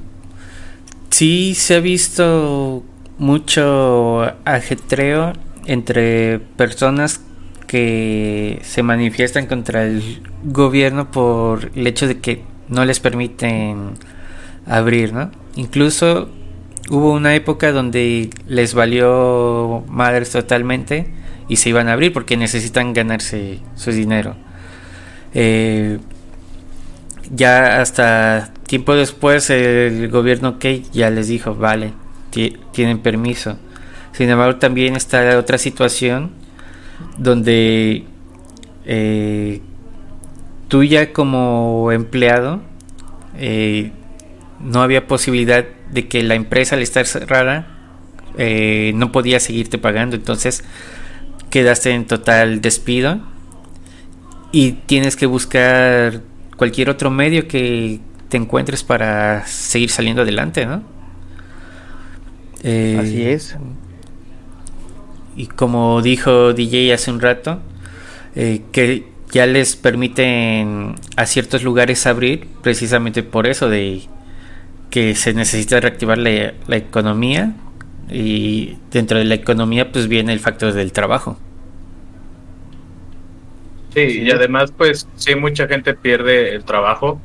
[1.09, 2.83] sí se ha visto
[3.17, 5.33] mucho ajetreo
[5.65, 7.21] entre personas
[7.67, 13.91] que se manifiestan contra el gobierno por el hecho de que no les permiten
[14.65, 15.31] abrir, ¿no?
[15.55, 16.29] Incluso
[16.89, 21.13] hubo una época donde les valió madres totalmente
[21.47, 24.35] y se iban a abrir porque necesitan ganarse su dinero.
[25.33, 25.99] Eh,
[27.31, 31.93] ya hasta tiempo después el gobierno Key ya les dijo, vale,
[32.71, 33.57] tienen permiso.
[34.11, 36.31] Sin embargo, también está otra situación
[37.17, 38.05] donde
[38.85, 39.61] eh,
[40.67, 42.61] tú ya como empleado
[43.37, 43.91] eh,
[44.59, 47.67] no había posibilidad de que la empresa al estar cerrada
[48.37, 50.63] eh, no podía seguirte pagando, entonces
[51.49, 53.19] quedaste en total despido
[54.51, 56.21] y tienes que buscar
[56.57, 60.92] cualquier otro medio que te encuentres para seguir saliendo adelante, ¿no?
[62.63, 63.57] Eh, Así es.
[65.35, 67.59] Y como dijo DJ hace un rato,
[68.35, 74.01] eh, que ya les permiten a ciertos lugares abrir precisamente por eso de
[74.89, 77.53] que se necesita reactivar la, economía
[78.11, 81.39] y dentro de la economía pues viene el factor del trabajo.
[83.95, 87.19] Sí, y además pues sí mucha gente pierde el trabajo.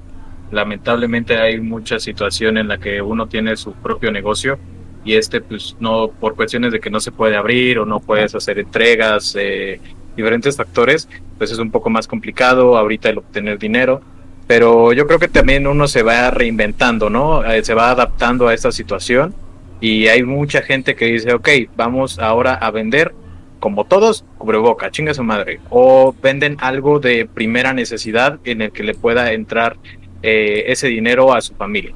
[0.51, 4.59] Lamentablemente hay mucha situación en la que uno tiene su propio negocio
[5.05, 8.35] y este pues no por cuestiones de que no se puede abrir o no puedes
[8.35, 9.81] hacer entregas, eh,
[10.17, 14.03] diferentes factores, pues es un poco más complicado ahorita el obtener dinero
[14.49, 17.45] pero yo creo que también uno se va reinventando, ¿no?
[17.45, 19.35] Eh, se va adaptando a esta situación
[19.79, 23.15] y hay mucha gente que dice, ok, vamos ahora a vender,
[23.61, 28.85] como todos, cubreboca, chinga su madre, o venden algo de primera necesidad en el que
[28.85, 29.77] le pueda entrar
[30.23, 31.95] eh, ese dinero a su familia.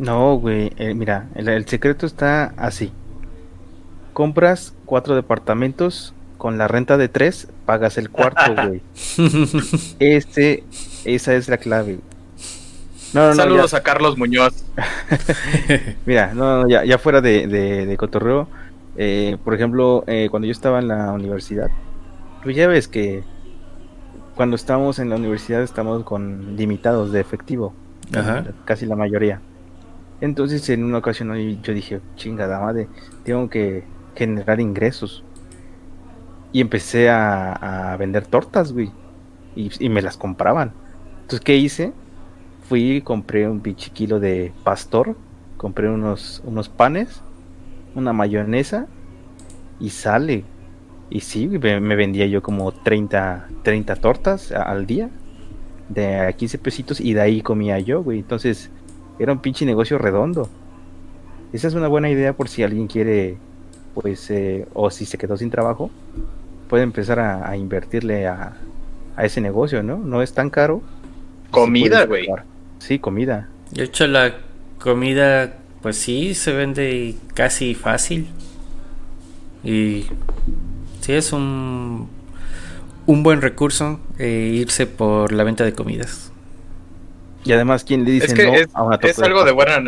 [0.00, 2.90] No, güey, eh, mira, el secreto está así.
[4.14, 8.80] Compras cuatro departamentos con la renta de tres pagas el cuarto, güey.
[9.98, 10.64] este,
[11.04, 11.98] esa es la clave.
[13.12, 14.64] Saludos a Carlos Muñoz.
[16.06, 18.48] Mira, no, ya, ya fuera de, de, cotorreo,
[18.96, 21.68] eh, por ejemplo, eh, cuando yo estaba en la universidad,
[22.42, 23.22] pues ya ves que
[24.34, 27.74] cuando estamos en la universidad estamos con limitados de efectivo,
[28.64, 29.42] casi la mayoría.
[30.20, 32.88] Entonces en una ocasión yo dije, chingada madre,
[33.24, 35.24] tengo que generar ingresos.
[36.52, 38.90] Y empecé a, vender tortas, güey.
[39.54, 40.72] Y, me las compraban.
[41.22, 41.92] Entonces, ¿qué hice?
[42.68, 45.16] Fui y compré un pinche kilo de pastor.
[45.56, 47.22] Compré unos, unos panes.
[47.94, 48.86] Una mayonesa.
[49.78, 50.44] Y sale.
[51.08, 55.08] Y sí, me, me vendía yo como 30, 30 tortas al día.
[55.88, 57.00] De 15 pesitos.
[57.00, 58.18] Y de ahí comía yo, güey.
[58.18, 58.70] Entonces,
[59.20, 60.48] era un pinche negocio redondo.
[61.52, 63.36] Esa es una buena idea por si alguien quiere,
[63.94, 65.90] pues, eh, o si se quedó sin trajo,
[66.68, 68.56] puede empezar a, invertirle a,
[69.18, 69.98] ese negocio, ¿no?
[69.98, 70.80] No es tan caro.
[71.50, 72.26] Comida, güey.
[72.78, 73.48] Sí, comida.
[73.70, 74.38] De hecho, la
[74.78, 78.28] comida, pues sí, se vende casi fácil.
[79.62, 80.06] Y
[81.02, 82.08] sí, es un,
[83.04, 86.29] un buen recurso eh, irse por la venta de comidas.
[87.44, 89.80] Y además, ¿quién le dice es no es, a una Es algo de buena.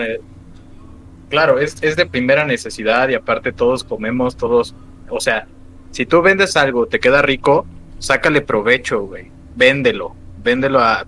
[1.28, 4.74] Claro, es, es de primera necesidad y aparte todos comemos, todos.
[5.08, 5.46] O sea,
[5.90, 7.66] si tú vendes algo, te queda rico,
[7.98, 9.30] sácale provecho, güey.
[9.54, 10.14] Véndelo.
[10.42, 11.06] Véndelo a,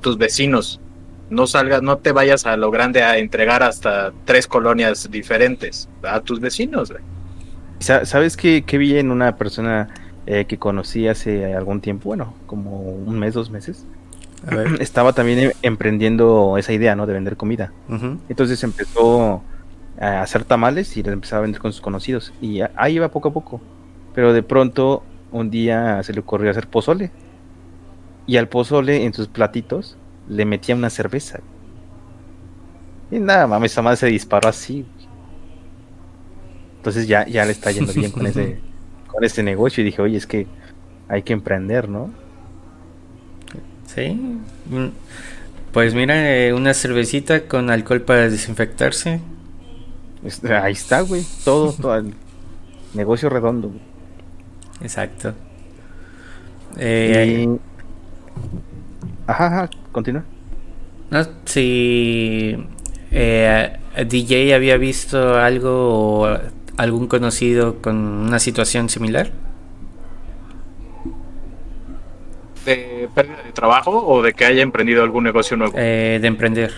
[0.00, 0.80] tus vecinos.
[1.30, 5.88] No salgas, no te vayas a lo grande a entregar hasta tres colonias diferentes.
[6.02, 7.02] A tus vecinos, güey.
[7.80, 9.88] ¿Sabes qué, vi en una persona
[10.26, 12.08] eh, que conocí hace algún tiempo?
[12.08, 13.86] Bueno, como un mes, dos meses.
[14.80, 17.06] Estaba también em, emprendiendo esa idea, ¿no?
[17.06, 17.72] De vender comida.
[18.28, 19.42] Entonces empezó
[20.00, 22.32] a hacer tamales y les empezaba a vender con sus conocidos.
[22.40, 23.60] Y ahí iba poco a poco.
[24.14, 27.10] Pero de pronto un día se le ocurrió hacer pozole.
[28.26, 29.96] Y al pozole en sus platitos
[30.28, 31.40] le metía una cerveza.
[33.10, 34.86] Y nada, mames, esa madre se disparó así.
[36.76, 38.60] Entonces ya, ya le está yendo bien con ese,
[39.06, 39.82] con ese negocio.
[39.82, 40.46] Y dije, oye, es que
[41.08, 42.10] hay que emprender, ¿no?
[43.98, 44.12] Sí.
[44.70, 44.88] Mm,
[45.72, 49.20] pues mira, eh, una cervecita con alcohol para desinfectarse.
[50.62, 51.24] Ahí está, güey.
[51.44, 52.14] Todo, todo el
[52.94, 53.72] negocio redondo.
[54.80, 55.34] Exacto.
[56.76, 57.48] Eh,
[59.26, 60.24] ajá, ajá, continúa.
[61.10, 62.56] No, si
[63.10, 66.28] eh, DJ había visto algo
[66.76, 69.32] algún conocido con una situación similar?
[72.68, 75.72] ¿De pérdida de trabajo o de que haya emprendido algún negocio nuevo?
[75.78, 76.70] Eh, de emprender.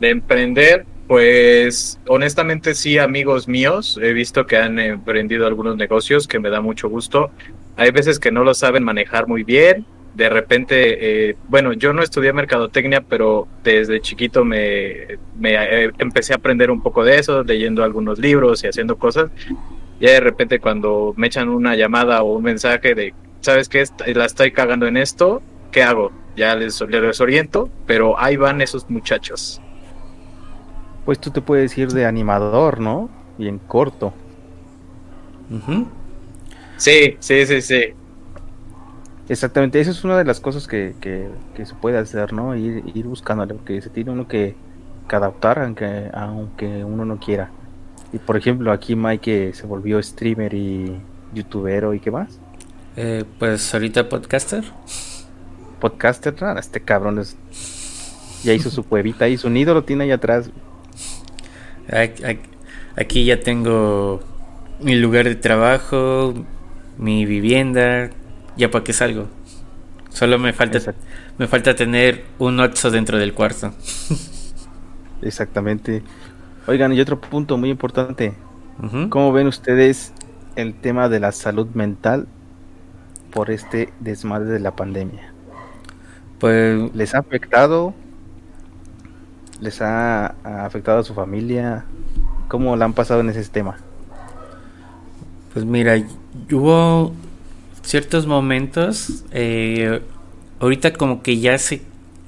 [0.00, 6.38] De emprender, pues honestamente sí, amigos míos, he visto que han emprendido algunos negocios que
[6.38, 7.30] me da mucho gusto.
[7.76, 9.84] Hay veces que no lo saben manejar muy bien.
[10.14, 16.32] De repente, eh, bueno, yo no estudié mercadotecnia, pero desde chiquito me, me eh, empecé
[16.32, 19.30] a aprender un poco de eso, leyendo algunos libros y haciendo cosas.
[20.00, 23.12] Ya de repente cuando me echan una llamada o un mensaje de
[23.46, 23.84] ¿sabes qué?
[24.12, 26.10] La estoy cagando en esto, ¿qué hago?
[26.36, 29.60] Ya les, les oriento, pero ahí van esos muchachos.
[31.04, 33.08] Pues tú te puedes ir de animador, ¿no?
[33.38, 34.12] Y en corto.
[36.76, 37.82] Sí, sí, sí, sí.
[39.28, 42.56] Exactamente, eso es una de las cosas que, que, se puede hacer, ¿no?
[42.56, 44.56] Ir, ir buscándole, porque se tiene uno que,
[45.08, 47.50] adaptar aunque, aunque uno no quiera.
[48.12, 51.00] Y por ejemplo, aquí Mike se volvió streamer y
[51.32, 52.40] youtubero y qué más.
[52.96, 54.64] Eh, pues ahorita podcaster.
[55.80, 57.36] Podcaster, este cabrón es...
[58.42, 60.50] ya hizo su cuevita y su nido lo tiene ahí atrás.
[62.96, 64.20] Aquí ya tengo
[64.80, 66.34] mi lugar de trabajo,
[66.96, 68.10] mi vivienda,
[68.56, 69.28] ya para qué salgo.
[70.08, 70.78] Solo me falta
[71.36, 73.74] me falta tener un ocho dentro del cuarto.
[75.22, 76.02] Exactamente.
[76.66, 78.34] Oigan, y otro punto muy importante.
[79.10, 80.12] ¿Cómo ven ustedes
[80.54, 82.26] el tema de la salud mental
[83.36, 85.30] por este desmadre de la pandemia?
[86.38, 87.92] Pues les ha afectado,
[89.60, 90.28] les ha,
[90.64, 91.84] afectado a su familia.
[92.48, 93.76] ¿Cómo la han pasado en ese tema?
[95.52, 96.02] Pues mira,
[96.50, 97.12] hubo
[97.82, 100.00] ciertos momentos, eh,
[100.58, 101.82] ahorita como que ya se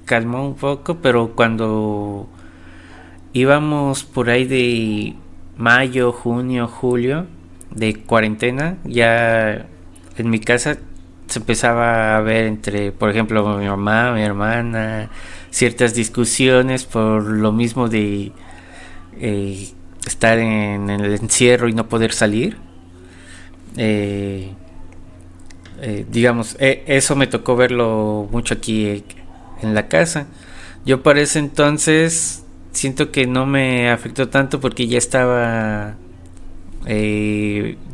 [0.04, 2.28] calmó un poco, pero cuando
[3.32, 5.14] íbamos por ahí de
[5.56, 7.26] mayo, junio, julio,
[7.74, 9.66] de cuarentena, ya
[10.18, 10.78] en mi casa
[11.28, 15.10] se empezaba a ver entre, por ejemplo, mi mamá, mi hermana,
[15.50, 18.32] ciertas discusiones por lo mismo de
[19.20, 19.68] eh,
[20.06, 22.56] estar en, el encierro y no poder salir.
[23.76, 24.52] Eh,
[25.82, 29.04] eh, digamos, eso me tocó verlo mucho aquí
[29.62, 30.26] en la casa.
[30.86, 35.96] Yo para ese entonces siento que no me afectó tanto porque ya estaba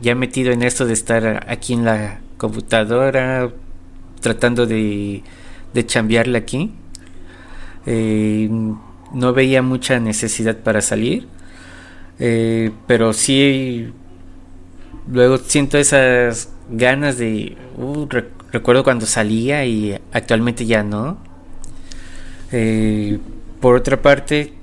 [0.03, 3.51] ya metido en esto de estar aquí en la computadora
[4.21, 5.23] tratando de,
[5.73, 6.73] de chambearle aquí.
[7.87, 8.49] Eh,
[9.13, 11.29] no veía mucha necesidad para salir,
[12.19, 13.93] eh, pero sí
[15.11, 17.57] luego siento esas ganas de...
[17.77, 18.07] Uh,
[18.53, 21.19] recuerdo cuando salía y actualmente ya no.
[22.53, 23.19] Eh,
[23.61, 24.55] por otra parte,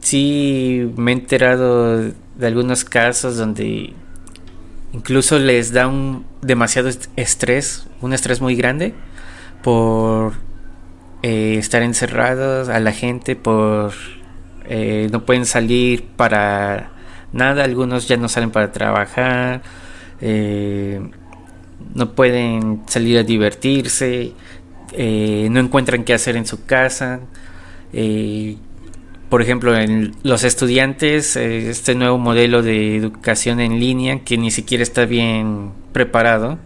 [0.00, 3.92] sí me he enterado de algunos casos donde
[4.92, 8.94] incluso les da un demasiado estrés, un estrés muy grande
[9.62, 10.34] por
[11.22, 13.92] eh, estar encerrados a la gente, por
[14.66, 16.90] eh, no pueden salir para
[17.32, 19.62] nada, algunos ya no salen para trabajar,
[20.20, 21.00] eh,
[21.94, 24.32] no pueden salir a divertirse,
[24.92, 27.20] no encuentran qué hacer en su casa
[29.30, 34.50] por ejemplo, en los estudiantes, eh, este nuevo modelo de educación en línea que ni
[34.50, 36.58] siquiera está bien preparado,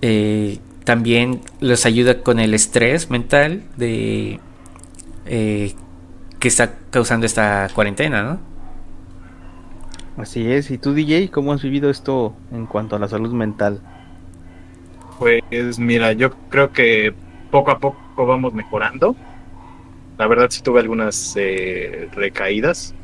[0.00, 4.40] eh, también los ayuda con el estrés mental de
[5.26, 5.74] eh,
[6.38, 8.40] que está causando esta cuarentena, ¿no?
[10.16, 10.70] Así es.
[10.70, 13.82] ¿Y tú, DJ, cómo has vivido esto en cuanto a la salud mental?
[15.18, 17.12] Pues mira, yo creo que
[17.50, 19.16] poco a poco vamos mejorando
[20.18, 22.94] la verdad sí tuve algunas eh, recaídas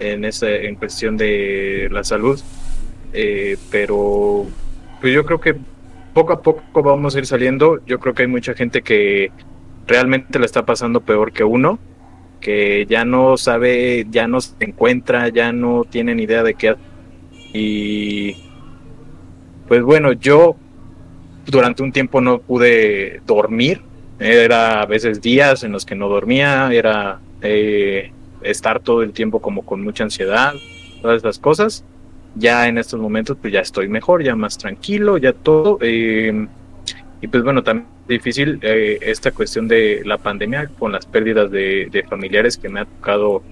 [0.00, 2.40] en esa en cuestión de la salud
[3.12, 4.46] eh, pero
[5.00, 5.56] pues yo creo que
[6.12, 7.84] poco a poco vamos a ir saliendo.
[7.86, 9.30] Yo creo que hay mucha gente que
[9.86, 11.78] realmente la está pasando peor que uno
[12.40, 16.76] que ya no sabe ya no se encuentra ya no tienen idea de qué
[17.52, 18.36] y
[19.66, 20.54] pues bueno yo
[21.46, 23.80] durante un tiempo no pude dormir
[24.18, 28.12] era a veces días en los que no dormía, era eh,
[28.42, 30.54] estar todo el tiempo como con mucha ansiedad,
[31.02, 31.84] todas esas cosas.
[32.34, 35.78] Ya en estos momentos pues ya estoy mejor, ya más tranquilo, ya todo.
[35.80, 36.46] Eh,
[37.20, 42.04] y pues bueno, también difícil eh, esta cuestión de la pandemia con las pérdidas de,
[42.08, 43.42] familiares que me ha tocado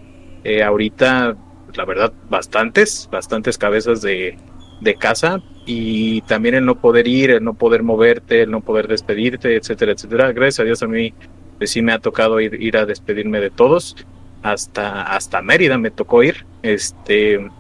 [0.65, 1.37] ahorita,
[1.75, 4.39] la verdad, bastantes, bastantes cabezas de,
[4.81, 8.87] de casa y también el no poder ir, el no poder moverte, el no poder
[8.89, 10.33] despedirte, etcétera, etcétera.
[10.33, 11.13] Gracias a Dios a mí
[11.59, 13.97] pues sí me ha tocado ir, ir a despedirme de todos
[14.43, 17.51] hasta, hasta Mérida me tocó ir, este,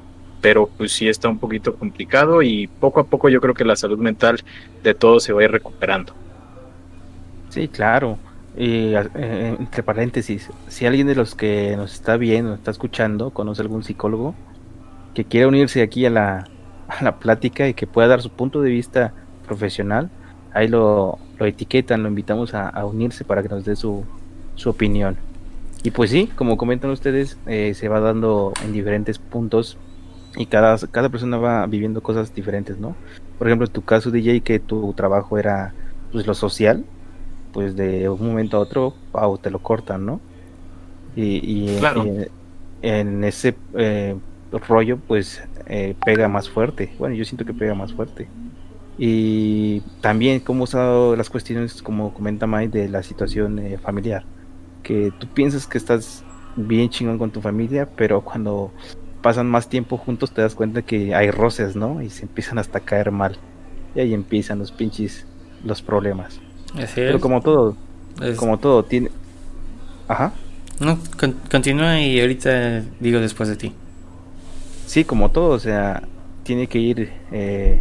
[0.40, 3.76] pero pues sí está un poquito complicado y poco a poco yo creo que la
[3.76, 4.42] salud mental
[4.82, 6.12] de todos se va a ir recuperando.
[7.48, 8.18] Sí, claro.
[8.56, 13.62] Y eh, entre paréntesis, si alguien de los que nos está viendo, está escuchando, conoce
[13.62, 14.34] algún psicólogo
[15.14, 16.48] que quiera unirse aquí a la,
[16.88, 19.12] a la plática y que pueda dar su punto de vista
[19.46, 20.10] profesional,
[20.52, 24.04] ahí lo, lo etiquetan, lo invitamos a, unirse para que nos dé su,
[24.54, 25.16] su opinión.
[25.82, 29.76] Y pues sí, como comentan ustedes, eh, se va dando en diferentes puntos
[30.36, 32.96] y cada, cada persona va viviendo cosas diferentes, ¿no?
[33.38, 35.74] Por ejemplo, en tu caso, DJ, que tu trabajo era
[36.10, 36.84] pues lo social,
[37.52, 40.20] pues de un momento a otro, wow, te lo cortan, ¿no?
[41.14, 41.78] Y,
[42.82, 44.16] en, ese eh,
[44.68, 46.92] rollo, pues eh, pega más fuerte.
[46.98, 48.28] Bueno, yo siento que pega más fuerte.
[48.98, 54.24] Y también cómo dado las cuestiones, como comenta Mike, de la situación eh, familiar.
[54.82, 56.24] Que tú piensas que estás
[56.56, 58.72] bien chingón con tu familia, pero cuando
[59.22, 62.00] pasan más tiempo juntos te das cuenta que hay roces, ¿no?
[62.00, 63.36] Y se empiezan hasta a caer mal.
[63.94, 65.26] Y ahí empiezan los pinches,
[65.64, 66.40] los problemas.
[66.94, 67.76] pero como todo,
[68.36, 69.10] como todo, tiene...
[70.08, 70.32] Ajá.
[70.78, 70.98] No,
[71.50, 73.72] continúa y ahorita digo después de ti.
[74.86, 76.02] Sí, como todo, o sea,
[76.44, 77.12] tiene que ir...
[77.32, 77.80] Eh,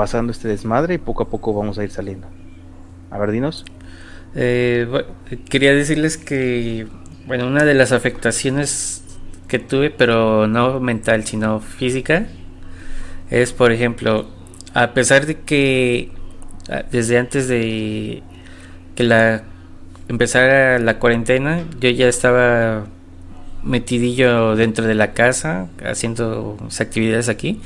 [0.00, 2.26] pasando este desmadre y poco a poco vamos a ir saliendo.
[3.10, 3.66] A ver, dinos.
[4.34, 4.88] Eh,
[5.50, 6.86] quería decirles que,
[7.26, 9.02] bueno, una de las afectaciones
[9.46, 12.28] que tuve, pero no mental, sino física,
[13.28, 14.26] es, por ejemplo,
[14.72, 16.12] a pesar de que
[16.70, 18.22] ah, desde antes de
[18.94, 19.42] que la
[20.08, 22.86] empezara la cuarentena, yo ya estaba
[23.62, 27.60] metidillo dentro de la casa, haciendo actividades aquí.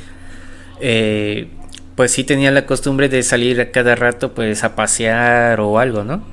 [0.80, 1.48] Eh,
[1.94, 6.02] pues sí tenía la costumbre de salir a cada rato pues a pasear o algo,
[6.04, 6.24] ¿no?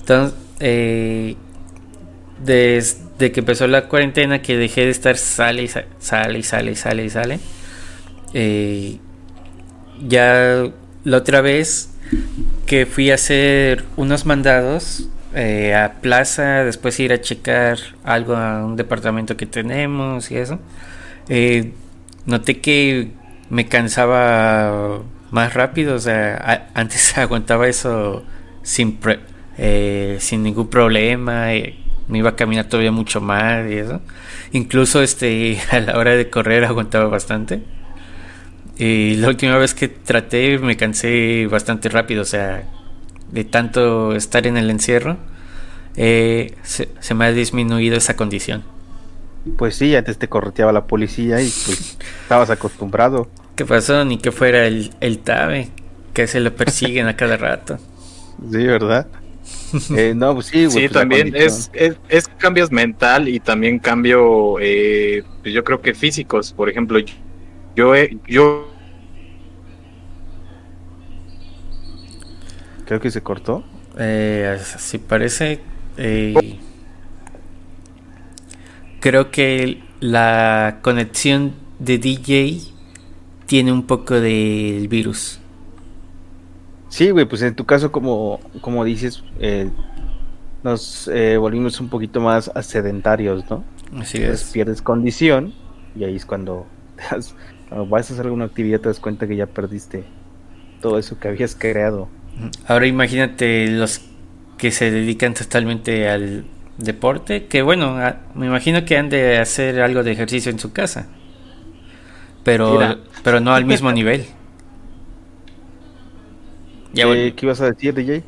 [0.00, 1.36] Entonces, eh,
[2.44, 6.76] desde que empezó la cuarentena que dejé de estar sale y sale y sale y
[6.76, 7.40] sale y sale,
[8.34, 8.98] eh,
[10.08, 10.64] ya
[11.04, 11.90] la otra vez
[12.66, 18.64] que fui a hacer unos mandados eh, a plaza, después ir a checar algo a
[18.64, 20.58] un departamento que tenemos y eso,
[22.26, 23.10] noté que
[23.50, 28.24] me cansaba más rápido, o sea, antes aguantaba eso
[28.62, 28.98] sin,
[29.58, 31.76] eh, sin ningún problema, eh,
[32.08, 34.00] me iba a caminar todavía mucho más y eso.
[34.52, 37.62] Incluso este, a la hora de correr aguantaba bastante.
[38.78, 42.64] Y la última vez que traté me cansé bastante rápido, o sea,
[43.32, 45.16] de tanto estar en el encierro,
[45.96, 48.62] eh, se, se me ha disminuido esa condición.
[49.56, 53.28] Pues sí, antes te correteaba la policía y pues estabas acostumbrado.
[53.56, 54.04] ¿Qué pasó?
[54.04, 55.68] Ni que fuera el, el Tabe,
[56.14, 57.78] que se lo persiguen a cada rato.
[58.50, 59.06] Sí, ¿verdad?
[59.96, 61.70] Eh, no, pues sí, Sí, pues también es,
[62.08, 66.52] es, cambios mental y también cambio, eh, pues yo creo que físicos.
[66.52, 66.98] Por ejemplo,
[67.74, 67.94] yo,
[68.28, 68.68] yo.
[72.84, 73.64] Creo que se cortó.
[73.98, 75.60] Eh, así parece.
[75.96, 76.58] Eh,
[79.00, 82.60] creo que la conexión de DJ
[83.46, 85.40] tiene un poco del virus.
[86.88, 89.70] Sí, güey, pues en tu caso, como, como dices, eh,
[90.62, 93.64] nos eh, volvimos un poquito más sedentarios, ¿no?
[93.98, 94.44] Así es.
[94.52, 95.52] Pierdes condición
[95.96, 96.66] y ahí es cuando,
[97.68, 100.04] cuando vas a hacer alguna actividad te das cuenta que ya perdiste
[100.80, 102.08] todo eso que habías creado.
[102.66, 104.00] Ahora imagínate los
[104.58, 106.44] que se dedican totalmente al
[106.78, 107.96] deporte, que bueno,
[108.34, 111.08] me imagino que han de hacer algo de ejercicio en su casa
[112.42, 114.26] pero, pero no al mismo nivel.
[116.94, 118.22] ¿Qué, ibas a decir, DJ?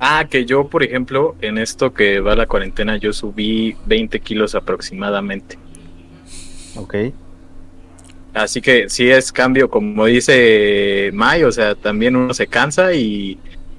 [0.00, 4.54] Ah, que yo, por ejemplo, en esto que va la cuarentena, yo subí 20 kilos
[4.54, 5.56] aproximadamente.
[6.76, 6.94] Ok.
[8.34, 13.38] Así que sí es cambio, como dice May, o sea, también uno se cansa y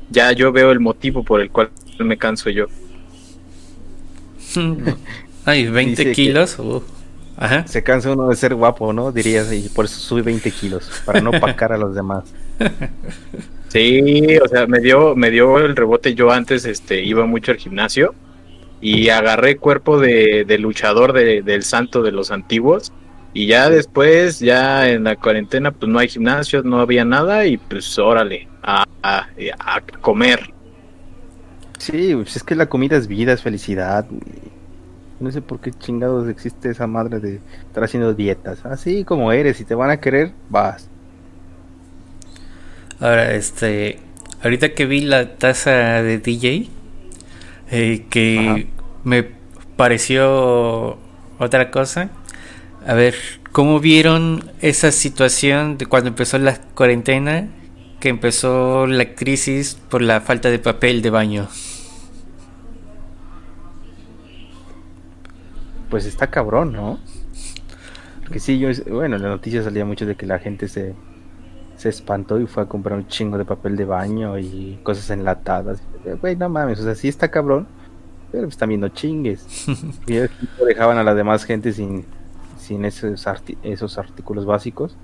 [0.10, 2.68] ya yo veo el motivo por el cual me canso yo.
[5.46, 6.58] Ay, 20 kilos.
[7.66, 9.12] Se cansa uno de ser guapo, ¿no?
[9.12, 12.24] Dirías, y por eso sube 20 kilos, para no pacar a los demás.
[13.68, 16.16] Sí, o sea, me dio, me dio el rebote.
[16.16, 18.16] Yo antes este, iba mucho al gimnasio
[18.80, 22.94] y agarré cuerpo de, luchador del santo de los antiguos.
[23.36, 27.58] Y ya después, ya en la cuarentena, pues no hay gimnasio, no había nada y
[27.58, 29.28] pues órale, a, a,
[29.60, 30.54] a comer.
[31.78, 34.08] Sí, pues es que la comida es vida, es felicidad.
[35.20, 38.66] No sé por qué chingados existe esa madre de estar haciendo dietas.
[38.66, 40.90] Así como eres, si te van a querer, vas.
[43.02, 44.00] Ahora, este.
[44.44, 45.72] Ahorita que vi la taza
[46.02, 46.70] de DJ,
[47.70, 48.70] eh, que
[49.04, 49.28] me
[49.76, 50.98] pareció
[51.38, 52.12] otra cosa.
[52.88, 53.16] A ver,
[53.52, 57.48] ¿cómo vieron esa situación de cuando empezó la cuarentena?
[58.00, 61.48] Que empezó la crisis por la falta de papel de baño.
[65.90, 67.00] Pues está cabrón, ¿no?
[68.22, 70.94] Porque sí, yo, bueno, en la noticia salía mucho de que la gente se,
[71.78, 75.82] se espantó y fue a comprar un chingo de papel de baño y cosas enlatadas.
[76.22, 77.66] Güey, no mames, o sea, sí está cabrón,
[78.32, 79.68] pero están viendo chingues.
[80.06, 80.20] y
[80.64, 82.06] dejaban a la demás gente sin,
[82.66, 83.26] sin esos,
[83.64, 84.98] esos artículos básicos.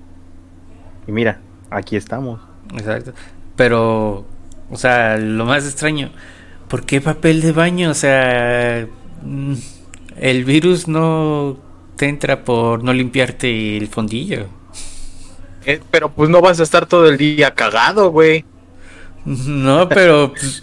[1.06, 1.40] Y mira,
[1.70, 2.40] aquí estamos.
[2.74, 3.12] Exacto.
[3.56, 4.24] Pero,
[4.70, 6.10] o sea, lo más extraño,
[6.68, 7.90] ¿por qué papel de baño?
[7.90, 8.86] O sea,
[9.22, 9.54] mm,
[10.18, 11.56] el virus no
[11.96, 14.46] te entra por no limpiarte el fondillo.
[15.64, 18.44] Eh, pero pues no vas a estar todo el día cagado, güey.
[19.24, 20.62] No, pero pues,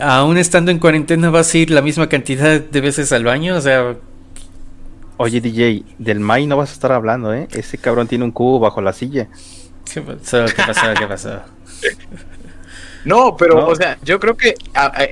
[0.00, 3.60] aún estando en cuarentena vas a ir la misma cantidad de veces al baño, o
[3.60, 3.96] sea...
[5.16, 7.46] Oye DJ, del May no vas a estar hablando, ¿eh?
[7.52, 9.28] Ese cabrón tiene un cubo bajo la silla.
[9.92, 10.44] ¿Qué pasó?
[10.46, 10.94] ¿Qué pasó?
[10.98, 11.40] ¿Qué pasó?
[13.04, 14.54] no, pero, o sea, yo creo que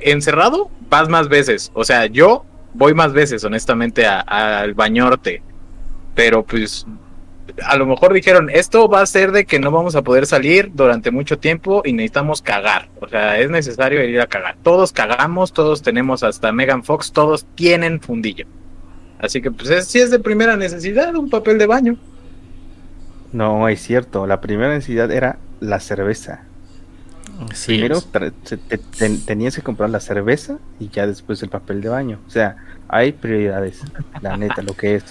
[0.03, 1.71] encerrado vas más veces.
[1.73, 2.43] O sea, yo
[2.73, 5.41] voy más veces, honestamente, al bañorte.
[6.15, 6.85] Pero pues
[7.63, 10.71] a lo mejor dijeron, esto va a ser de que no vamos a poder salir
[10.73, 12.89] durante mucho tiempo y necesitamos cagar.
[12.99, 14.57] O sea, es necesario ir a cagar.
[14.63, 18.47] Todos cagamos, todos tenemos hasta Megan Fox, todos tienen fundillo.
[19.23, 21.95] Así que pues es, sí es de primera necesidad un papel de baño.
[23.31, 24.27] No, es cierto.
[24.27, 26.41] La primera necesidad era la cerveza.
[27.65, 28.03] Primero
[29.25, 32.19] tenías que comprar la cerveza y ya después el papel de baño.
[32.27, 32.57] O sea,
[32.89, 33.81] hay prioridades,
[34.21, 35.05] la neta, lo que es.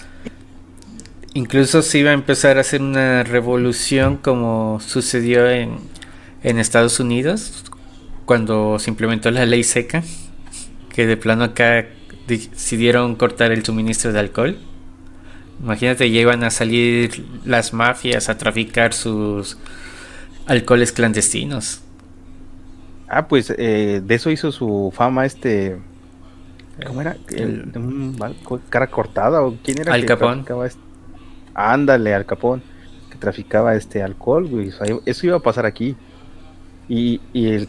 [1.33, 5.77] Incluso se iba a empezar a hacer una revolución como sucedió en,
[6.43, 7.65] en Estados Unidos
[8.25, 10.03] cuando se implementó la ley seca,
[10.89, 11.87] que de plano acá
[12.27, 14.57] decidieron cortar el suministro de alcohol.
[15.61, 19.57] Imagínate, iban a salir las mafias a traficar sus
[20.45, 21.81] alcoholes clandestinos.
[23.07, 25.77] Ah, pues eh, de eso hizo su fama este...
[26.87, 27.15] ¿Cómo era?
[27.29, 27.71] El,
[28.69, 29.93] cara cortada o quién era?
[29.93, 30.43] Al Capón.
[30.65, 30.79] Este?
[31.53, 32.63] Ándale, Al Capón,
[33.11, 34.71] que traficaba este alcohol, güey.
[35.05, 35.95] eso iba a pasar aquí.
[36.89, 37.21] Y,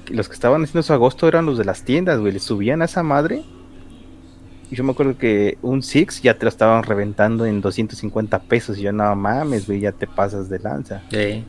[0.09, 2.33] los que estaban haciendo eso agosto eran los de las tiendas, güey.
[2.33, 3.45] Le subían a esa madre.
[4.75, 8.77] Y yo me acuerdo que un Six ya te lo estaban reventando en 250 pesos.
[8.77, 11.01] Y yo, no mames, güey, ya te pasas de lanza.
[11.13, 11.45] Sí.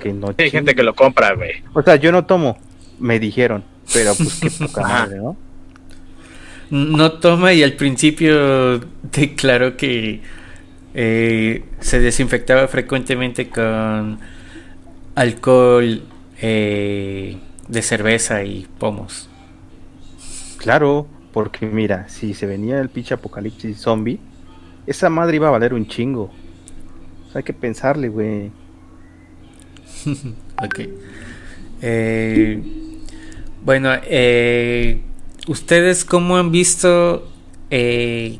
[0.00, 1.62] Que no Hay gente que lo compra, güey.
[1.74, 2.58] O sea, yo no tomo,
[2.98, 3.62] me dijeron.
[3.92, 5.36] Pero pues qué poca madre, ¿no?
[6.70, 8.78] no toma y al principio
[9.12, 10.22] declaró que
[10.92, 14.18] eh, se desinfectaba frecuentemente con
[15.14, 16.02] alcohol
[16.40, 17.36] eh,
[17.68, 19.28] de cerveza y pomos.
[20.62, 24.18] Claro, porque mira, si se venía el pinche apocalipsis zombie,
[24.86, 26.30] esa madre iba a valer un chingo.
[27.34, 28.50] hay que pensarle, güey.
[30.62, 30.80] ok.
[31.82, 32.62] Eh,
[33.64, 35.02] bueno, eh,
[35.48, 37.28] ¿Ustedes cómo han visto
[37.70, 38.38] eh,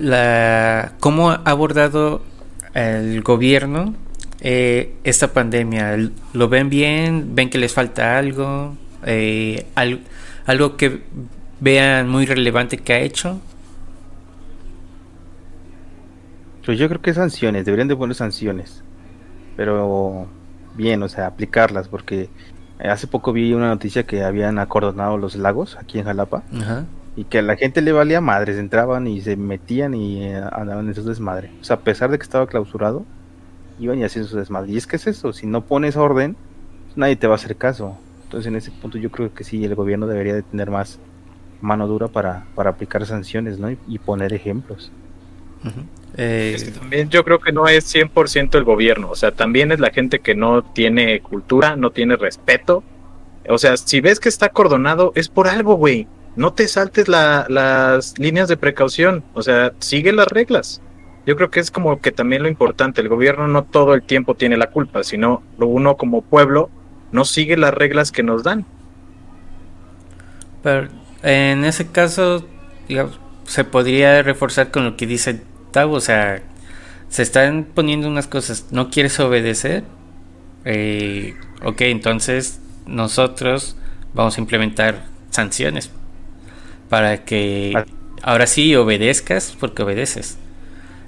[0.00, 2.20] la cómo ha abordado
[2.74, 3.94] el gobierno
[4.40, 6.10] eh, esta pandemia?
[6.32, 7.36] ¿Lo ven bien?
[7.36, 8.76] ¿Ven que les falta algo?
[10.46, 11.02] ¿Algo que
[11.60, 13.40] vean muy relevante que ha hecho?
[16.64, 18.82] Pues yo creo que sanciones, deberían de poner sanciones,
[19.56, 20.26] pero
[20.74, 22.30] bien, o sea, aplicarlas, porque
[22.78, 26.42] eh, hace poco vi una noticia que habían acordonado los lagos aquí en Jalapa.
[27.16, 30.88] Y que a la gente le valía madres, entraban y se metían y eh, andaban
[30.88, 31.52] en su desmadre.
[31.60, 33.04] O sea, a pesar de que estaba clausurado,
[33.78, 34.72] iban y hacían su desmadre.
[34.72, 36.36] Y es que es eso, si no pones orden,
[36.96, 37.96] nadie te va a hacer caso.
[38.24, 40.98] Entonces en ese punto yo creo que sí, el gobierno debería de tener más
[41.60, 43.70] mano dura para, para aplicar sanciones ¿no?
[43.70, 44.92] y, poner ejemplos.
[46.16, 49.90] Eh, también yo creo que no es 100% el gobierno, o sea, también es la
[49.90, 52.84] gente que no tiene cultura, no tiene respeto.
[53.48, 56.06] O sea, si ves que está acordonado, es por algo, güey.
[56.36, 60.82] No te saltes las líneas de precaución, o sea, sigue las reglas.
[61.26, 64.34] Yo creo que es como que también lo importante, el gobierno no todo el tiempo
[64.34, 66.70] tiene la culpa, sino lo uno como pueblo
[67.14, 68.66] no sigue las reglas que nos dan.
[70.64, 70.88] Pero
[71.22, 72.44] en ese caso,
[73.46, 75.40] se podría reforzar con lo que dice
[75.76, 76.42] o sea,
[77.08, 79.84] se están poniendo unas cosas, no quieres obedecer,
[80.64, 81.34] eh,
[81.64, 83.76] ok, entonces nosotros
[84.12, 85.90] vamos a implementar sanciones
[86.88, 87.74] para que
[88.22, 90.38] ahora sí obedezcas porque obedeces.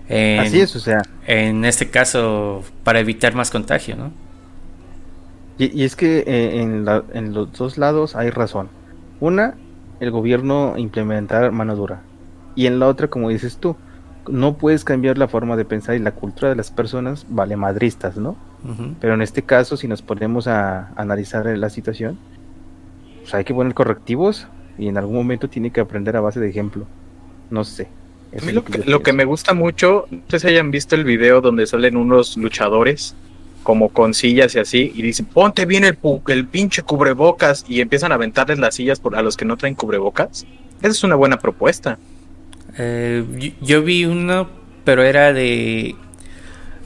[0.09, 1.03] Así es, o sea.
[1.27, 4.26] En este caso, para evitar más contagio, ¿no?
[5.59, 8.69] Y, es que eh, en, en, los dos lados hay razón.
[9.21, 9.55] Una,
[10.01, 12.03] el gobierno implementar mano dura.
[12.55, 13.77] Y en la otra, como dices tú,
[14.29, 18.17] no puedes cambiar la forma de pensar y la cultura de las personas vale madristas,
[18.17, 18.37] ¿no?
[19.01, 22.19] Pero en este caso, si nos ponemos a analizar la situación,
[23.21, 26.49] pues hay que poner correctivos y en algún momento tiene que aprender a base de
[26.49, 26.85] ejemplo.
[27.49, 27.87] No sé.
[28.53, 31.65] lo, que, lo que, me gusta mucho, no sé si hayan visto el video donde
[31.67, 33.15] salen unos luchadores
[33.67, 35.99] como con sillas y así, y dicen, ponte bien el,
[36.29, 39.75] el pinche cubrebocas, y empiezan a aventarles las sillas por, a los que no traen
[39.75, 40.47] cubrebocas.
[40.79, 41.99] Esa es una buena propuesta.
[42.79, 43.25] Eh,
[43.61, 44.49] yo, vi uno,
[44.85, 45.97] pero era de...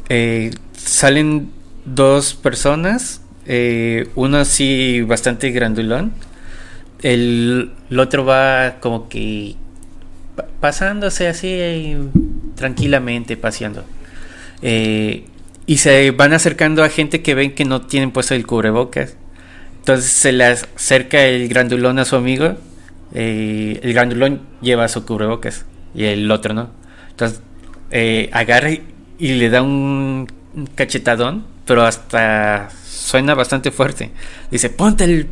[0.08, 1.50] Eh, salen
[1.84, 6.14] dos personas, eh, uno así bastante grandulón,
[7.02, 9.54] el, otro va como que
[10.60, 11.94] pasándose así
[12.54, 13.84] tranquilamente, paseando.
[15.70, 19.14] Y se van acercando a gente que ven que no tienen puesto el cubrebocas.
[19.78, 22.56] Entonces se le acerca el grandulón a su amigo.
[23.14, 26.70] el grandulón lleva su cubrebocas y el otro no.
[27.10, 27.40] Entonces
[27.92, 28.80] eh, agarra y,
[29.20, 30.26] le da un,
[30.74, 34.10] cachetadón, pero hasta suena bastante fuerte.
[34.50, 35.28] Dice, ponte el,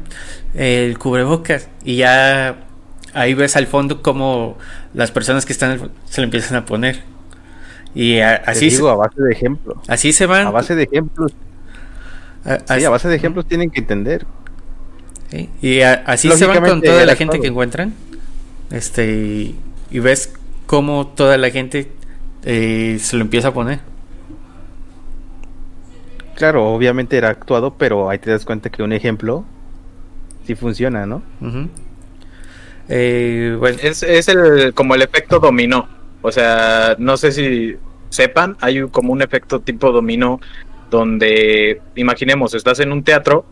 [0.55, 2.61] el cubrebocas y ya
[3.12, 4.57] ahí ves al fondo como
[4.95, 7.18] las personas que están se lo empiezan a poner.
[7.95, 9.57] Y así digo, a base de.
[9.89, 10.47] Así se van.
[10.47, 11.32] A base de ejemplos.
[12.45, 14.26] A, sí, a base de ejemplos tienen que entender.
[15.61, 17.95] Y así se van con toda la gente que encuentran.
[18.70, 19.55] Este
[19.91, 20.34] y ves
[20.66, 21.91] cómo toda la gente
[22.45, 23.80] eh, se lo empieza a poner.
[26.34, 29.45] Claro, obviamente era actuado, pero ahí te das cuenta que un ejemplo
[30.47, 31.22] sí funciona, ¿no?
[32.89, 33.78] Eh, bueno.
[33.82, 35.89] Es, el, como el efecto dominó.
[36.23, 37.77] O sea, no sé si
[38.09, 40.41] sepan, hay como un efecto tipo dominó
[40.91, 43.45] donde, imaginemos, estás en un teatro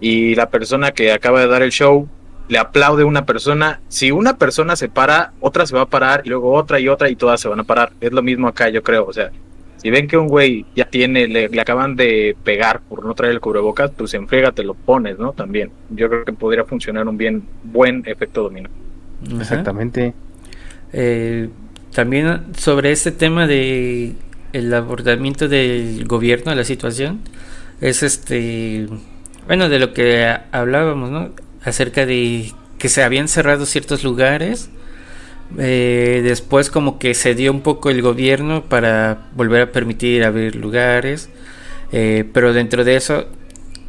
[0.00, 2.08] y la persona que acaba de dar el show
[2.48, 6.28] le aplaude una persona, si una persona se para, otra se va a parar y
[6.28, 7.92] luego otra y otra y todas se van a parar.
[8.00, 9.06] Es lo mismo acá, yo creo.
[9.06, 9.30] O sea,
[9.78, 13.40] si ven que un güey ya tiene, le, acaban de pegar por no traer el
[13.40, 15.32] cubrebocas, pues en friega te lo pones, ¿no?
[15.32, 15.70] También.
[15.90, 18.68] Yo creo que podría funcionar un bien buen efecto dominó.
[19.38, 20.12] Exactamente.
[20.92, 21.48] Eh,
[21.94, 24.12] también sobre este tema de
[24.52, 27.20] el abordamiento del gobierno de la situación
[27.80, 28.88] es este
[29.46, 31.30] bueno de lo que hablábamos no
[31.64, 34.70] acerca de que se habían cerrado ciertos lugares.
[35.58, 40.56] Eh, después como que se dio un poco el gobierno para volver a permitir abrir
[40.56, 41.30] lugares.
[41.92, 43.26] Eh, pero dentro de eso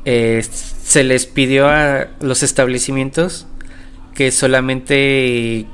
[0.05, 3.47] eh, se les pidió a los establecimientos
[4.13, 5.65] que solamente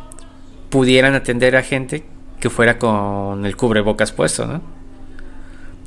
[0.69, 2.05] pudieran atender a gente
[2.41, 4.61] que fuera con el cubrebocas puesto, ¿no?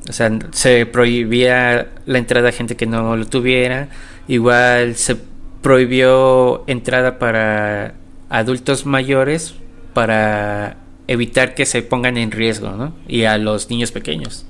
[0.09, 3.89] O sea, se prohibía la entrada a gente que no lo tuviera.
[4.29, 5.17] Igual se
[5.61, 7.95] prohibió entrada para
[8.29, 9.55] adultos mayores
[9.95, 10.77] para
[11.09, 12.95] evitar que se pongan en riesgo, ¿no?
[13.09, 14.47] Y a los niños pequeños.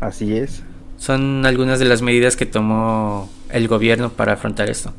[0.00, 0.62] Así es.
[0.96, 4.92] Son algunas de las medidas que tomó el gobierno para afrontar esto.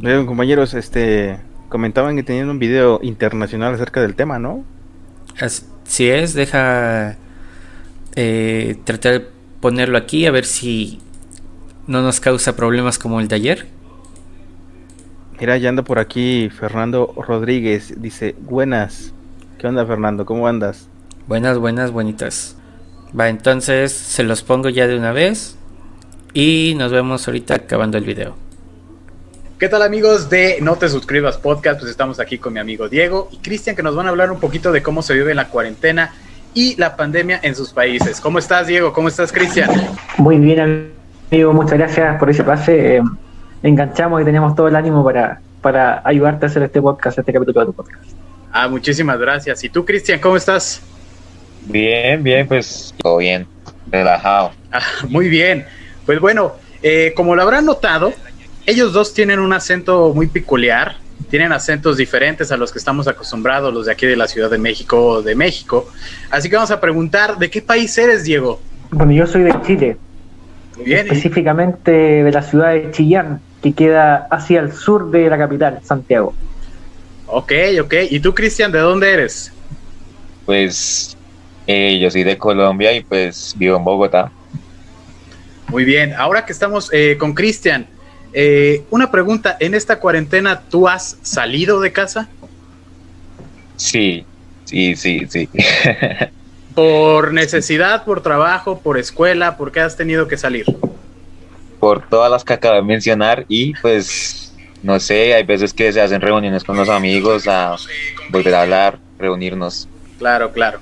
[0.00, 1.38] Bien, compañeros, este
[1.68, 4.64] comentaban que tenían un video internacional acerca del tema, ¿no?
[5.40, 7.16] Así es, deja
[8.14, 9.26] eh, tratar de
[9.60, 11.00] ponerlo aquí a ver si
[11.86, 13.66] no nos causa problemas como el de ayer.
[15.38, 18.00] Mira, ya anda por aquí Fernando Rodríguez.
[18.00, 19.12] Dice, buenas.
[19.58, 20.24] ¿Qué onda Fernando?
[20.24, 20.88] ¿Cómo andas?
[21.26, 22.56] Buenas, buenas, bonitas.
[23.18, 25.58] Va, entonces se los pongo ya de una vez.
[26.32, 28.45] Y nos vemos ahorita acabando el video.
[29.58, 31.80] ¿Qué tal amigos de No te suscribas podcast?
[31.80, 34.38] Pues estamos aquí con mi amigo Diego y Cristian que nos van a hablar un
[34.38, 36.12] poquito de cómo se vive la cuarentena
[36.52, 38.20] y la pandemia en sus países.
[38.20, 38.92] ¿Cómo estás Diego?
[38.92, 39.70] ¿Cómo estás Cristian?
[40.18, 40.92] Muy bien
[41.32, 42.96] Amigo, muchas gracias por ese pase.
[42.96, 43.02] Eh,
[43.62, 47.60] enganchamos y teníamos todo el ánimo para, para ayudarte a hacer este podcast, este capítulo
[47.60, 48.04] de tu podcast.
[48.52, 49.64] Ah, muchísimas gracias.
[49.64, 50.82] ¿Y tú, Cristian, cómo estás?
[51.64, 53.46] Bien, bien, pues todo bien,
[53.90, 54.52] relajado.
[54.70, 55.64] Ah, muy bien.
[56.04, 56.52] Pues bueno,
[56.82, 58.12] eh, como lo habrán notado,
[58.66, 60.96] ellos dos tienen un acento muy peculiar,
[61.30, 64.58] tienen acentos diferentes a los que estamos acostumbrados, los de aquí de la Ciudad de
[64.58, 65.88] México o de México.
[66.30, 68.60] Así que vamos a preguntar, ¿de qué país eres, Diego?
[68.90, 69.96] Bueno, yo soy de Chile
[70.84, 76.34] específicamente de la ciudad de Chillán, que queda hacia el sur de la capital, Santiago.
[77.26, 77.94] Ok, ok.
[78.10, 79.52] ¿Y tú, Cristian, de dónde eres?
[80.44, 81.16] Pues
[81.66, 84.30] eh, yo soy de Colombia y pues vivo en Bogotá.
[85.68, 87.86] Muy bien, ahora que estamos eh, con Cristian,
[88.32, 92.28] eh, una pregunta, ¿en esta cuarentena tú has salido de casa?
[93.76, 94.24] Sí,
[94.64, 95.48] sí, sí, sí.
[96.74, 99.56] ¿Por necesidad, por trabajo, por escuela?
[99.56, 100.66] ¿Por qué has tenido que salir?
[101.78, 104.52] por todas las que acabo de mencionar y pues
[104.82, 107.76] no sé, hay veces que se hacen reuniones con los amigos a
[108.30, 109.88] volver a hablar, reunirnos.
[110.18, 110.80] Claro, claro.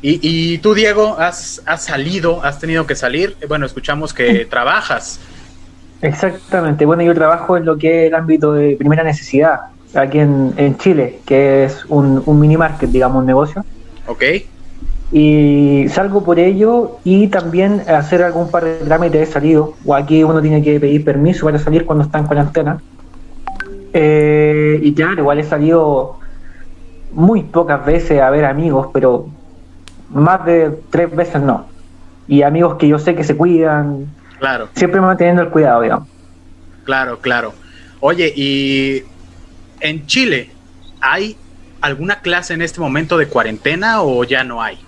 [0.00, 3.36] Y, y tú, Diego, has, has salido, has tenido que salir.
[3.48, 5.20] Bueno, escuchamos que trabajas.
[6.02, 6.84] Exactamente.
[6.84, 9.60] Bueno, yo trabajo en lo que es el ámbito de primera necesidad,
[9.94, 13.64] aquí en, en Chile, que es un, un mini market, digamos, un negocio.
[14.08, 14.24] Ok.
[15.12, 19.74] Y salgo por ello y también hacer algún par de trámites he salido.
[19.84, 22.80] O aquí uno tiene que pedir permiso para salir cuando está en cuarentena.
[23.92, 26.16] Eh, y claro, igual he salido
[27.12, 29.26] muy pocas veces a ver amigos, pero
[30.08, 31.66] más de tres veces no.
[32.26, 34.06] Y amigos que yo sé que se cuidan.
[34.42, 34.68] Claro.
[34.74, 36.08] Siempre manteniendo el cuidado, digamos.
[36.82, 37.54] Claro, claro.
[38.00, 39.04] Oye, y
[39.78, 40.50] en Chile,
[41.00, 41.36] ¿hay
[41.80, 44.80] alguna clase en este momento de cuarentena o ya no hay?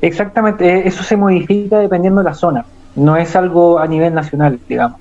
[0.00, 2.64] Exactamente, eh, eso se modifica dependiendo de la zona.
[2.96, 4.98] No es algo a nivel nacional, digamos.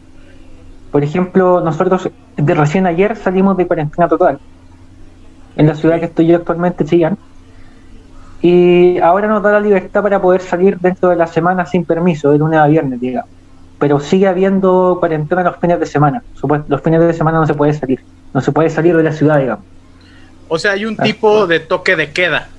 [0.92, 4.38] Por ejemplo, nosotros de recién ayer salimos de cuarentena total
[5.56, 7.18] en la ciudad que estoy yo actualmente, Chillán.
[8.44, 12.32] Y ahora nos da la libertad para poder salir dentro de la semana sin permiso,
[12.32, 13.35] de lunes a viernes, digamos.
[13.86, 16.24] Pero sigue habiendo cuarentena los fines de semana.
[16.68, 18.00] Los fines de semana no se puede salir.
[18.34, 19.64] No se puede salir de la ciudad, digamos.
[20.48, 22.50] O sea, hay un tipo de toque de queda.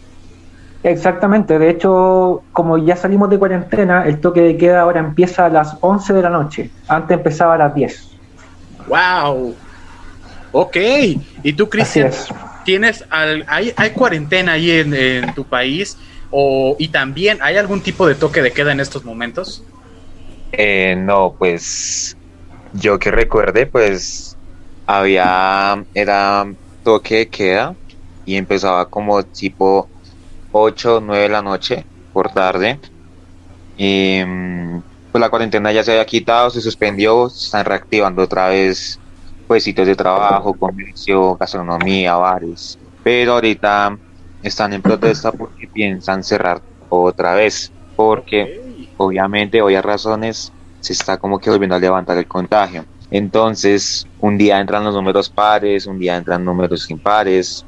[0.84, 5.48] Exactamente, de hecho, como ya salimos de cuarentena, el toque de queda ahora empieza a
[5.48, 6.70] las 11 de la noche.
[6.86, 8.08] Antes empezaba a las 10.
[8.86, 9.56] ¡Wow!
[10.52, 10.76] Ok.
[11.42, 12.12] ¿Y tú, Cristian,
[12.64, 15.98] tienes al, hay, hay cuarentena ahí en, en tu país?
[16.30, 19.64] O, ¿Y también hay algún tipo de toque de queda en estos momentos?
[20.58, 22.16] Eh, no, pues
[22.72, 24.38] yo que recuerde, pues
[24.86, 26.46] había, era
[26.82, 27.76] toque de queda
[28.24, 29.90] y empezaba como tipo
[30.52, 32.80] 8 o 9 de la noche por tarde.
[33.76, 34.82] Y mm,
[35.12, 39.00] pues la cuarentena ya se había quitado, se suspendió, se están reactivando otra vez
[39.46, 42.78] pues sitios de trabajo, comercio, gastronomía, bares.
[43.02, 43.96] Pero ahorita
[44.42, 48.65] están en protesta porque piensan cerrar otra vez, porque
[48.96, 52.84] obviamente hoy a razones se está como que volviendo a levantar el contagio.
[53.10, 57.64] Entonces, un día entran los números pares, un día entran números impares.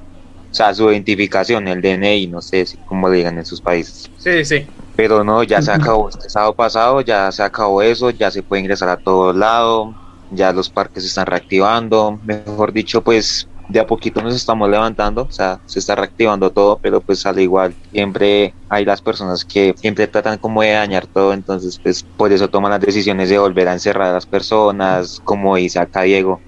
[0.51, 4.11] O sea, su identificación, el DNI, no sé si cómo le digan en sus países.
[4.19, 4.67] Sí, sí.
[4.97, 8.63] Pero no, ya se acabó este sábado pasado, ya se acabó eso, ya se puede
[8.63, 9.95] ingresar a todos lados,
[10.31, 12.19] ya los parques se están reactivando.
[12.25, 16.79] Mejor dicho, pues de a poquito nos estamos levantando, o sea, se está reactivando todo,
[16.83, 21.33] pero pues al igual, siempre hay las personas que siempre tratan como de dañar todo,
[21.35, 25.57] entonces pues por eso toman las decisiones de volver a encerrar a las personas, como
[25.57, 26.43] dice acá Diego,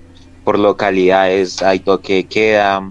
[0.44, 2.90] por localidades hay toque de queda,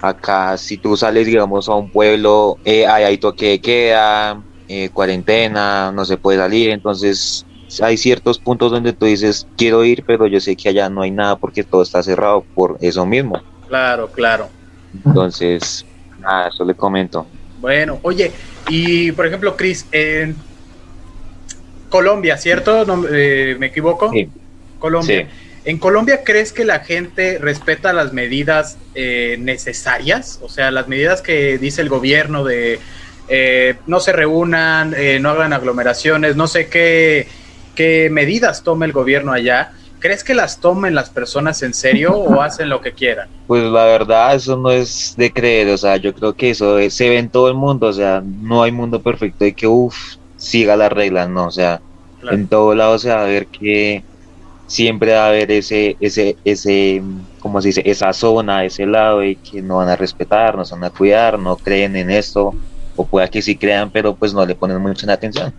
[0.00, 5.92] acá si tú sales digamos a un pueblo, eh, hay, toque de queda, eh, cuarentena,
[5.92, 7.46] no se puede salir, entonces
[7.80, 11.10] hay ciertos puntos donde tú dices, quiero ir, pero yo sé que allá no hay
[11.10, 13.42] nada porque todo está cerrado por eso mismo.
[13.68, 14.48] Claro, claro.
[15.04, 15.84] Entonces,
[16.20, 17.26] nada, eso le comento.
[17.60, 18.30] Bueno, oye,
[18.68, 20.36] y por ejemplo, Cris, en
[21.88, 22.84] Colombia, ¿cierto?
[22.84, 24.10] No, eh, ¿Me equivoco?
[24.12, 24.28] Sí.
[24.78, 25.28] Colombia.
[25.30, 25.44] Sí.
[25.64, 30.38] ¿En Colombia crees que la gente respeta las medidas eh, necesarias?
[30.42, 32.78] O sea, las medidas que dice el gobierno de
[33.28, 37.26] eh, no se reúnan, eh, no hagan aglomeraciones, no sé qué,
[37.74, 39.72] qué medidas tome el gobierno allá.
[39.98, 43.28] ¿Crees que las tomen las personas en serio o hacen lo que quieran?
[43.46, 46.94] Pues la verdad, eso no es de creer, o sea, yo creo que eso es-
[46.96, 49.96] se ve en todo el mundo, o sea, no hay mundo perfecto de que, uff,
[50.34, 51.82] siga las reglas, no, o sea,
[52.18, 52.36] Claro.
[52.36, 54.06] en todo lado se va a ver que
[54.66, 57.02] siempre va a haber ese, ese, ese,
[57.38, 57.82] ¿cómo se dice?
[57.86, 61.38] Esa zona, ese lado de que no van a respetar, no se van a cuidar,
[61.38, 62.58] no creen en esto,
[62.94, 65.54] o pueda que sí crean, pero pues no le ponen mucha atención.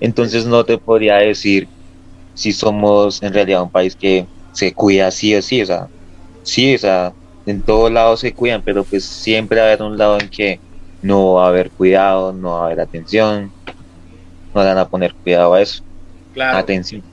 [0.00, 1.70] Entonces no te podría decir
[2.34, 5.88] si somos en realidad un país que se cuida sí o sí, o sea,
[6.42, 7.14] sí, o sea,
[7.46, 10.62] en todos lados se cuidan, pero pues siempre va a haber un lado en que
[11.00, 13.54] no va a haber cuidado, no va a haber atención,
[14.54, 15.82] no van a poner cuidado a eso,
[16.32, 17.04] Claro, atención.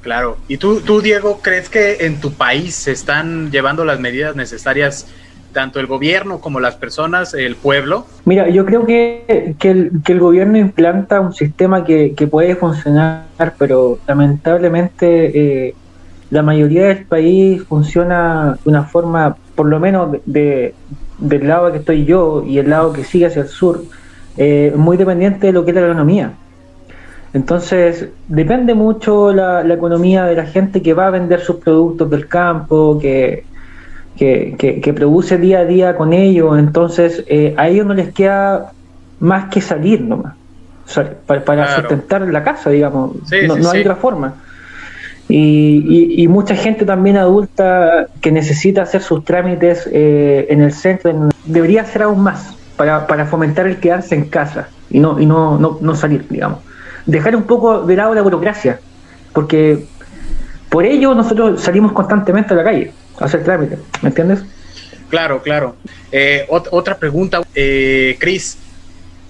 [0.00, 0.38] claro.
[0.48, 5.06] ¿Y tú, tú, Diego, crees que en tu país se están llevando las medidas necesarias
[5.54, 8.04] tanto el gobierno como las personas, el pueblo?
[8.26, 12.54] Mira, yo creo que, que, el, que el gobierno implanta un sistema que, que puede
[12.56, 15.74] funcionar, pero lamentablemente eh,
[16.30, 20.74] la mayoría del país funciona de una forma, por lo menos de, de-
[21.16, 23.82] del lado que estoy yo y el lado que sigue hacia el sur,
[24.36, 26.32] eh, muy dependiente de lo que es la economía.
[27.32, 32.26] Entonces, depende mucho la economía de la gente que va a vender sus productos del
[32.28, 33.44] campo, que,
[34.16, 36.58] que, que- que produce día a día con ellos.
[36.58, 38.72] Entonces, eh, a ellos no les queda
[39.18, 40.34] más que salir nomás,
[40.86, 41.80] o sea, para, para Claro.
[41.80, 43.12] sustentar la casa, digamos.
[43.28, 43.80] Sí, no sí, no hay sí.
[43.80, 44.34] otra forma.
[45.28, 51.82] Y, mucha gente también adulta que necesita hacer sus trámites eh, en el centro debería
[51.82, 55.78] hacer aún más para, para, fomentar el quedarse en casa y no y no, no,
[55.80, 56.58] no salir, digamos.
[57.06, 58.80] Dejar un poco de lado la burocracia,
[59.32, 59.86] porque
[60.68, 64.40] por ello nosotros salimos constantemente a la calle hacer trámites, ¿me entiendes?
[65.08, 65.76] Claro, claro.
[66.10, 68.58] Eh, otra pregunta, eh, Cris,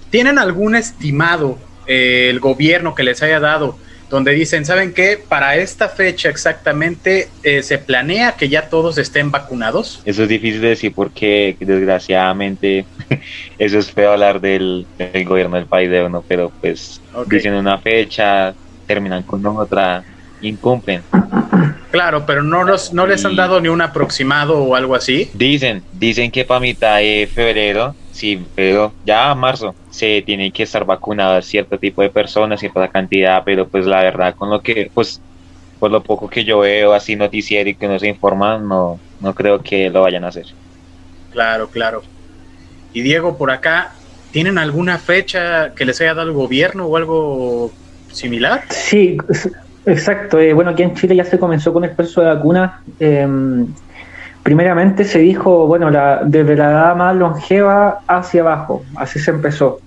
[0.09, 1.57] ¿tienen algún estimado
[1.87, 3.77] eh, el gobierno que les haya dado
[4.09, 5.19] donde dicen, ¿saben qué?
[5.27, 10.01] Para esta fecha exactamente eh, se planea que ya todos estén vacunados.
[10.05, 12.85] Eso es difícil de decir porque desgraciadamente
[13.57, 14.85] eso es feo hablar del,
[15.25, 18.53] gobierno del país de uno, pero pues dicen una fecha,
[18.85, 20.03] terminan con otra,
[20.47, 21.01] incumplen.
[21.91, 25.29] Claro, pero no, los, no les han dado ni un aproximado o algo así.
[25.33, 30.63] Dicen, dicen que para mitad de febrero, sí, pero ya a marzo se tienen que
[30.63, 34.91] estar vacunadas cierto tipo de personas, cierta cantidad, pero pues la verdad con lo que,
[34.93, 35.21] pues
[35.79, 39.33] por lo poco que yo veo así noticiero y que no se informan, no, no
[39.33, 40.47] creo que lo vayan a hacer.
[41.31, 42.03] Claro, claro.
[42.91, 43.93] Y Diego, por acá,
[44.31, 47.71] ¿tienen alguna fecha que les haya dado el gobierno o algo
[48.11, 48.63] similar?
[48.69, 49.17] Sí,
[49.85, 50.39] exacto.
[50.39, 52.73] Eh, bueno, aquí en Chile ya se comenzó con el proceso de vacunas.
[52.99, 53.67] Em,
[54.43, 59.79] primeramente se dijo, bueno, la, desde la edad más longeva hacia abajo, así se empezó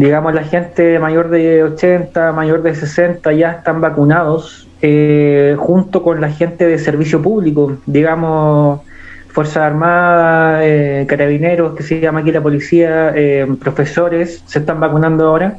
[0.00, 6.22] digamos, la gente mayor de 80, mayor de 60 ya están vacunados, eh, junto con
[6.22, 8.80] la gente de servicio público, digamos,
[9.28, 15.28] Fuerzas Armadas, eh, carabineros, que se llama aquí la policía, eh, profesores, se están vacunando
[15.28, 15.58] ahora.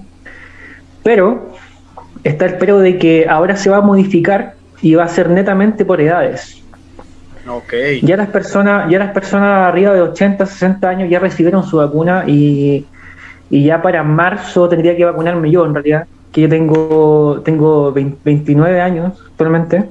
[1.04, 1.52] Pero
[2.24, 5.86] está el pero de que ahora se va a modificar y va a ser netamente
[5.86, 6.62] por edades.
[7.48, 8.02] Okay.
[8.02, 12.24] Ya las personas, ya las personas arriba de 80, 60 años ya recibieron su vacuna
[12.28, 12.86] y
[13.52, 18.82] y ya para marzo tendría que vacunarme yo en realidad, que yo tengo, tengo 29
[18.82, 19.84] años actualmente.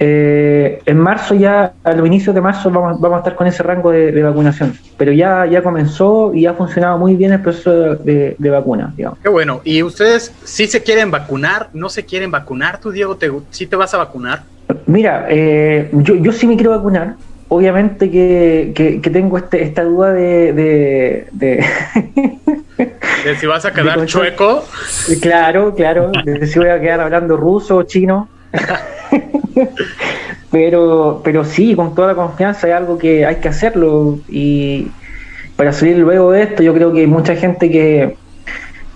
[0.00, 3.64] Eh, en marzo ya, a los inicios de marzo vamos, vamos a estar con ese
[3.64, 8.36] rango de, vacunación, pero ya, ya comenzó y ha funcionado muy bien el proceso de,
[8.38, 9.18] vacuna, digamos.
[9.20, 11.70] Qué bueno, ¿y ustedes sí se quieren vacunar?
[11.72, 12.80] ¿No se quieren vacunar?
[12.80, 14.42] ¿Tú, Diego, te, sí te vas a vacunar?
[14.86, 17.16] Mira, eh, yo, yo sí me quiero vacunar,
[17.48, 18.72] obviamente que,
[19.02, 21.26] que, tengo este, esta duda de...
[21.32, 21.64] De,
[23.40, 24.64] si vas a quedar chueco.
[25.20, 28.28] Claro, claro, de si voy a quedar hablando ruso o chino.
[30.50, 34.88] pero, pero sí, con toda la confianza es algo que hay que hacerlo y
[35.56, 38.16] para salir luego de esto yo creo que hay mucha gente que,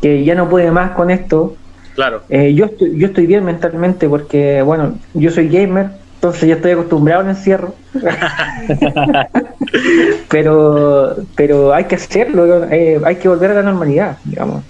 [0.01, 1.57] que ya no puede más con esto.
[1.95, 2.23] Claro.
[2.29, 6.73] Eh, yo, estoy, yo estoy bien mentalmente porque, bueno, yo soy gamer, entonces ya estoy
[6.73, 7.75] acostumbrado al encierro.
[10.31, 14.63] pero, pero hay que hacerlo, eh, hay que volver a la normalidad, digamos.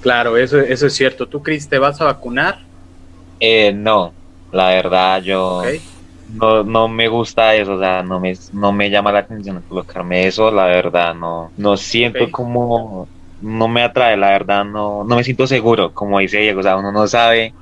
[0.00, 1.26] Claro, eso, eso es cierto.
[1.26, 2.58] ¿Tú, Chris, te vas a vacunar?
[3.38, 4.12] Eh, no,
[4.52, 5.62] la verdad yo
[6.28, 10.26] no, no me gusta eso, o sea, no me, no me llama la atención colocarme
[10.26, 13.08] eso, la verdad no, no siento como,
[13.40, 16.76] no me atrae, la verdad no, no me siento seguro, como dice Diego, o sea,
[16.76, 17.52] uno no sabe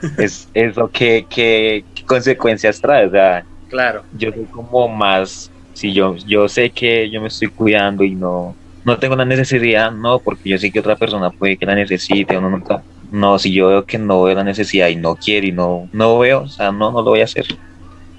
[0.18, 3.06] es, es lo que, que, consecuencias trae.
[3.06, 4.04] O sea, claro.
[4.12, 8.56] Yo soy como más, si yo, yo sé que yo me estoy cuidando y no,
[8.84, 12.36] no tengo la necesidad, no, porque yo sé que otra persona puede que la necesite
[12.36, 12.62] o no,
[13.10, 16.18] no, si yo veo que no veo la necesidad y no quiero y no, no
[16.18, 17.46] veo, o sea, no, no lo voy a hacer.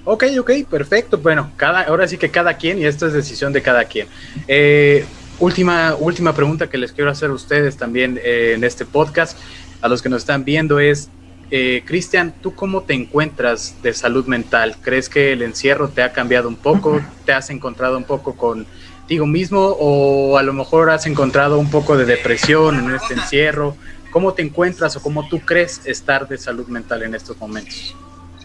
[0.04, 1.18] Ok, ok, perfecto.
[1.18, 4.08] Bueno, cada, ahora sí que cada quien, y esto es decisión de cada quien.
[4.46, 5.04] Eh,
[5.38, 9.38] última, última pregunta que les quiero hacer a ustedes también eh, en este podcast,
[9.82, 11.10] a los que nos están viendo, es
[11.50, 14.76] eh, Cristian, ¿tú cómo te encuentras de salud mental?
[14.82, 17.00] ¿Crees que el encierro te ha cambiado un poco?
[17.24, 21.96] ¿Te has encontrado un poco contigo mismo o a lo mejor has encontrado un poco
[21.96, 23.76] de depresión en este encierro?
[24.10, 27.94] ¿Cómo te encuentras o cómo tú crees estar de salud mental en estos momentos?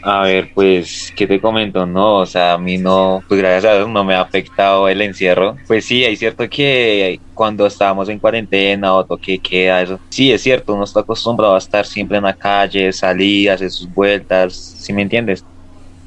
[0.05, 1.85] A ver, pues, ¿qué te comento?
[1.85, 5.01] No, o sea, a mí no, pues gracias a Dios no me ha afectado el
[5.01, 5.55] encierro.
[5.65, 10.01] Pues sí, hay cierto que cuando estábamos en cuarentena o toque queda, eso.
[10.09, 13.87] Sí, es cierto, uno está acostumbrado a estar siempre en la calle, salir, hacer sus
[13.93, 15.45] vueltas, ¿sí me entiendes?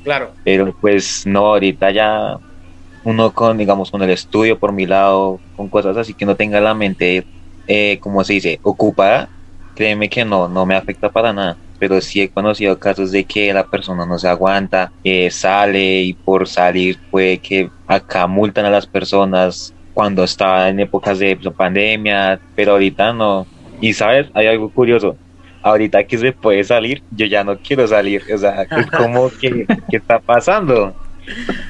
[0.05, 0.35] Claro.
[0.45, 2.37] Pero pues no, ahorita ya
[3.03, 6.61] uno con, digamos, con el estudio por mi lado, con cosas así que no tenga
[6.61, 7.25] la mente,
[7.67, 9.31] eh, como se dice, ocupada,
[9.77, 13.53] créeme que no, no me afecta para nada pero sí he conocido casos de que
[13.53, 18.71] la persona no se aguanta, eh, sale y por salir puede que acá multan a
[18.71, 23.47] las personas cuando estaba en épocas de pandemia, pero ahorita no.
[23.81, 25.17] Y sabes, hay algo curioso.
[25.63, 28.23] Ahorita que se puede salir, yo ya no quiero salir.
[28.33, 28.67] O sea,
[28.97, 30.95] como que ¿qué está pasando?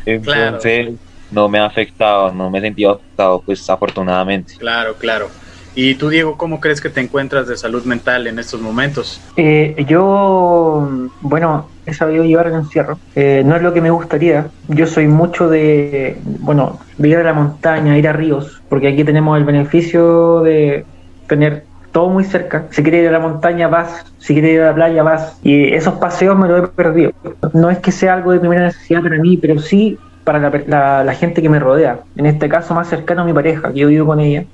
[0.04, 0.94] Entonces,
[1.30, 4.54] no me ha afectado, no me he sentido afectado, pues afortunadamente.
[4.58, 5.30] Claro, claro.
[5.78, 9.20] Y tú, Diego, ¿cómo crees que te encuentras de salud mental en estos momentos?
[9.36, 10.88] Eh, yo,
[11.20, 12.98] bueno, he sabido llevar el encierro.
[13.14, 14.48] Eh, no es lo que me gustaría.
[14.68, 19.04] Yo soy mucho de, bueno, de ir a la montaña, ir a ríos, porque aquí
[19.04, 20.86] tenemos el beneficio de
[21.26, 22.64] tener todo muy cerca.
[22.70, 24.06] Si quieres ir a la montaña, vas.
[24.16, 25.38] Si quieres ir a la playa, vas.
[25.42, 27.12] Y esos paseos me los he perdido.
[27.52, 31.14] No es que sea algo de primera necesidad para mí, pero sí para la, la
[31.14, 32.00] gente que me rodea.
[32.16, 34.46] En este caso, más cercano a mi pareja, que yo vivo con ella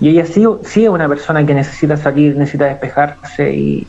[0.00, 3.86] y ella sí, sí, es una persona que necesita salir, necesita despejarse y,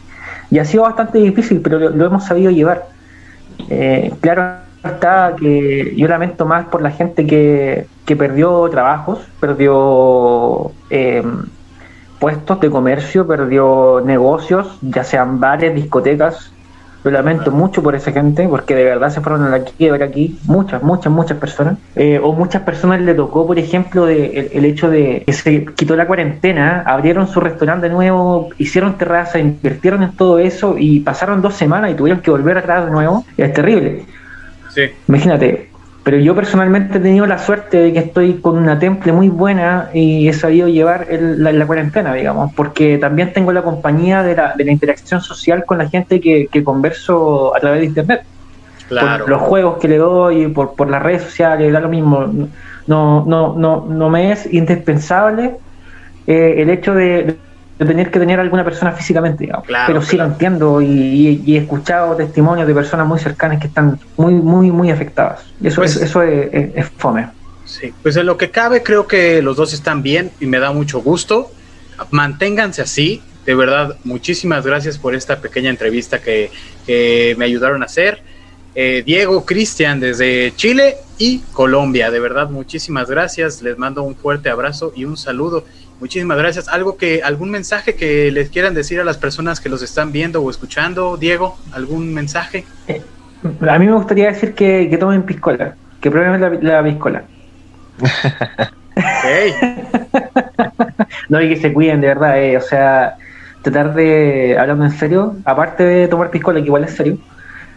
[0.59, 2.87] ha sido bastante difícil, pero lo, hemos sabido llevar.
[3.69, 10.71] Eh, claro está que yo lamento más por la gente que, que perdió trabajos, perdió
[10.89, 11.23] eh,
[12.19, 16.51] puestos de comercio, perdió negocios, ya sean bares, discotecas,
[17.03, 20.37] lo lamento mucho por esa gente, porque de verdad se fueron a la quiebra aquí,
[20.45, 21.77] muchas, muchas, muchas personas.
[21.95, 25.95] Eh, o muchas personas le tocó, por ejemplo, de, el, hecho de que se quitó
[25.95, 31.41] la cuarentena, abrieron su restaurante de nuevo, hicieron terraza, invirtieron en todo eso y pasaron
[31.41, 33.25] dos semanas y tuvieron que volver atrás de nuevo.
[33.37, 34.05] Es terrible.
[34.69, 34.83] Sí.
[35.07, 35.70] Imagínate,
[36.03, 39.89] pero yo personalmente he tenido la suerte de que estoy con una temple muy buena
[39.93, 44.65] y he sabido llevar la, cuarentena, digamos, porque también tengo la compañía de la, de
[44.65, 48.23] la interacción social con la gente que, converso a través de Internet.
[48.89, 52.27] Por los juegos que le doy, por, por las redes sociales, da lo mismo.
[52.87, 55.55] No, no, no, no me es indispensable
[56.25, 57.37] eh, el hecho de
[57.81, 59.65] de tener que tener alguna persona físicamente, digamos.
[59.87, 64.33] pero sí lo entiendo y, he escuchado testimonios de personas muy cercanas que están muy,
[64.33, 65.41] muy, muy afectadas.
[65.63, 67.29] Eso, pues es, eso es, fome.
[67.65, 70.71] Sí, pues en lo que cabe creo que los dos están bien y me da
[70.71, 71.51] mucho gusto.
[72.11, 73.23] Manténganse así.
[73.47, 76.51] De verdad, muchísimas gracias por esta pequeña entrevista que,
[77.35, 78.21] me ayudaron a hacer.
[78.75, 82.11] Eh, Diego, Cristian desde Chile y Colombia.
[82.11, 83.63] De verdad, muchísimas gracias.
[83.63, 85.65] Les mando un fuerte abrazo y un saludo.
[86.01, 86.67] Muchísimas gracias.
[86.67, 90.41] ¿Algo que, algún mensaje que les quieran decir a las personas que los están viendo
[90.41, 91.59] o escuchando, Diego?
[91.73, 92.65] ¿Algún mensaje?
[92.87, 93.03] Eh,
[93.69, 97.21] a mí me gustaría decir que, que tomen piscola, que prueben la, la piscola.
[101.29, 103.17] no, y que se cuiden, de verdad, eh, o sea,
[103.61, 107.19] tratar de, hablando en serio, aparte de tomar piscola, que igual es serio,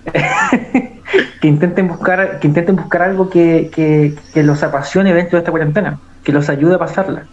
[1.42, 5.50] que intenten buscar, que intenten buscar algo que, que, que los apasione dentro de esta
[5.50, 7.24] cuarentena, que los ayude a pasarla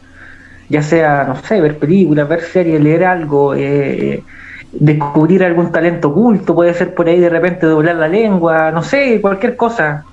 [0.71, 4.23] ya sea, no sé, ver películas, ver series, leer algo, eh,
[4.71, 9.19] descubrir algún talento oculto, puede ser por ahí de repente doblar la lengua, no sé,
[9.19, 10.05] cualquier cosa.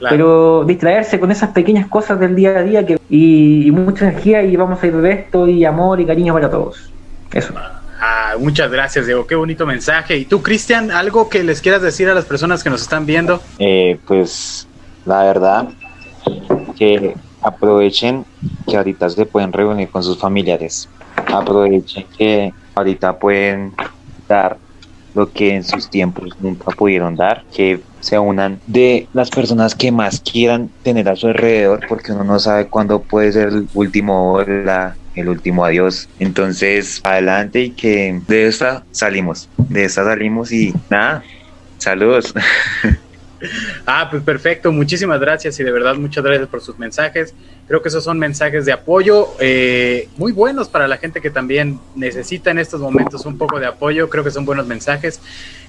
[0.00, 4.54] Pero distraerse con esas pequeñas cosas del día a día que, y, mucha energía y
[4.54, 6.92] vamos a ir de esto y amor y cariño para todos.
[7.32, 7.52] Eso.
[8.00, 9.26] Ah, muchas gracias, Diego.
[9.26, 10.16] Qué bonito mensaje.
[10.16, 13.42] ¿Y tú, Cristian, algo que les quieras decir a las personas que nos están viendo?
[13.58, 14.68] Eh, pues
[15.04, 15.68] la verdad
[16.78, 18.24] que aprovechen
[18.66, 20.88] que ahorita se pueden reunir con sus familiares.
[21.32, 23.74] Aprovechen que ahorita pueden
[24.28, 24.58] dar
[25.14, 29.90] lo que en sus tiempos nunca pudieron dar, que se unan de las personas que
[29.90, 34.34] más quieran tener a su alrededor, porque uno no sabe cuándo puede ser el último
[34.34, 36.08] hola, el último adiós.
[36.18, 41.24] Entonces, adelante y que de esta salimos, de esta salimos y nada,
[41.78, 42.34] saludos.
[43.86, 47.34] Ah, pues perfecto, muchísimas gracias y de verdad muchas gracias por sus mensajes.
[47.66, 51.78] Creo que esos son mensajes de apoyo eh, muy buenos para la gente que también
[51.94, 54.08] necesita en estos momentos un poco de apoyo.
[54.08, 55.20] Creo que son buenos mensajes.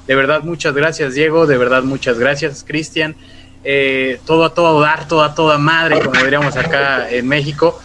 [0.07, 3.15] De verdad, muchas gracias Diego, de verdad muchas gracias Cristian.
[3.63, 7.79] Eh, todo a todo dar, toda toda madre, como diríamos acá en México.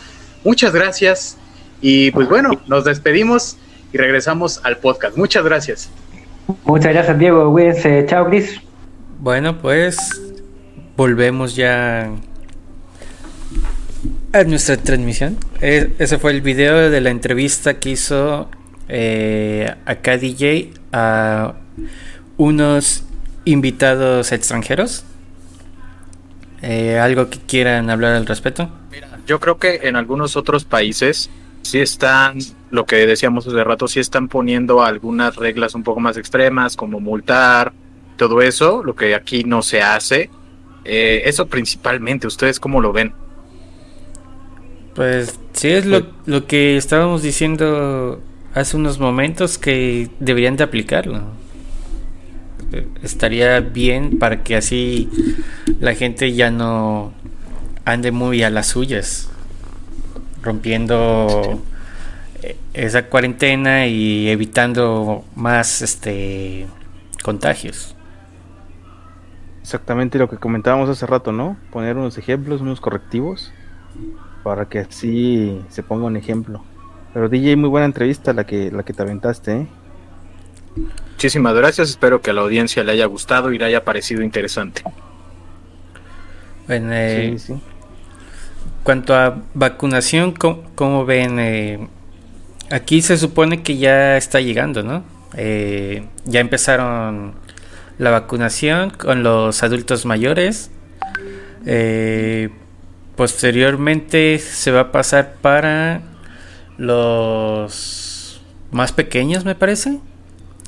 [0.44, 1.36] Muchas gracias
[1.80, 3.58] y pues bueno, nos despedimos
[3.92, 5.16] y regresamos al podcast.
[5.16, 5.90] Muchas gracias.
[6.64, 7.56] Muchas gracias Diego.
[8.06, 8.60] Chao Cris.
[9.18, 10.20] Bueno, pues
[10.96, 12.10] volvemos ya
[14.32, 15.38] a nuestra transmisión.
[15.60, 18.48] E, ese fue el video de la entrevista que hizo
[18.88, 21.54] eh, acá DJ a
[22.36, 23.04] unos
[23.44, 25.04] invitados extranjeros.
[26.62, 28.70] Eh, ¿Algo que quieran hablar al respecto?
[29.26, 31.30] Yo creo que en algunos otros países
[31.62, 32.38] sí están,
[32.70, 37.00] lo que decíamos hace rato, sí están poniendo algunas reglas un poco más extremas, como
[37.00, 37.72] multar,
[38.16, 40.30] todo eso, lo que aquí no se hace.
[40.84, 43.12] Eh, eso principalmente, ¿ustedes cómo lo ven?
[44.94, 48.20] Pues sí, es lo, lo, que estábamos diciendo
[48.54, 51.22] hace unos momentos que deberían de aplicarlo.
[53.02, 55.08] Estaría bien para que así
[55.80, 57.12] la gente ya no
[57.84, 59.28] ande muy a las suyas,
[60.42, 61.62] rompiendo
[62.42, 66.66] eh, esa cuarentena y evitando más este
[67.22, 67.93] contagios.
[69.64, 71.56] Exactamente lo que comentábamos hace rato, ¿no?
[71.70, 73.50] Poner unos ejemplos, unos correctivos,
[74.42, 76.62] para que así se ponga un ejemplo.
[77.14, 79.60] Pero DJ, muy buena entrevista la que, la que te aventaste.
[79.62, 79.66] ¿eh?
[81.12, 84.82] Muchísimas gracias, espero que a la audiencia le haya gustado y le haya parecido interesante.
[86.66, 87.60] Bueno, eh, sí, sí.
[88.82, 91.38] Cuanto a vacunación, ¿cómo, ven?
[91.40, 91.88] Eh,
[92.70, 95.04] aquí se supone que ya está llegando, ¿no?
[95.38, 97.36] Eh, ya empezaron
[97.98, 100.70] la vacunación con los adultos mayores.
[103.16, 106.02] posteriormente se va a pasar para
[106.76, 108.40] los
[108.70, 110.00] más pequeños, me parece.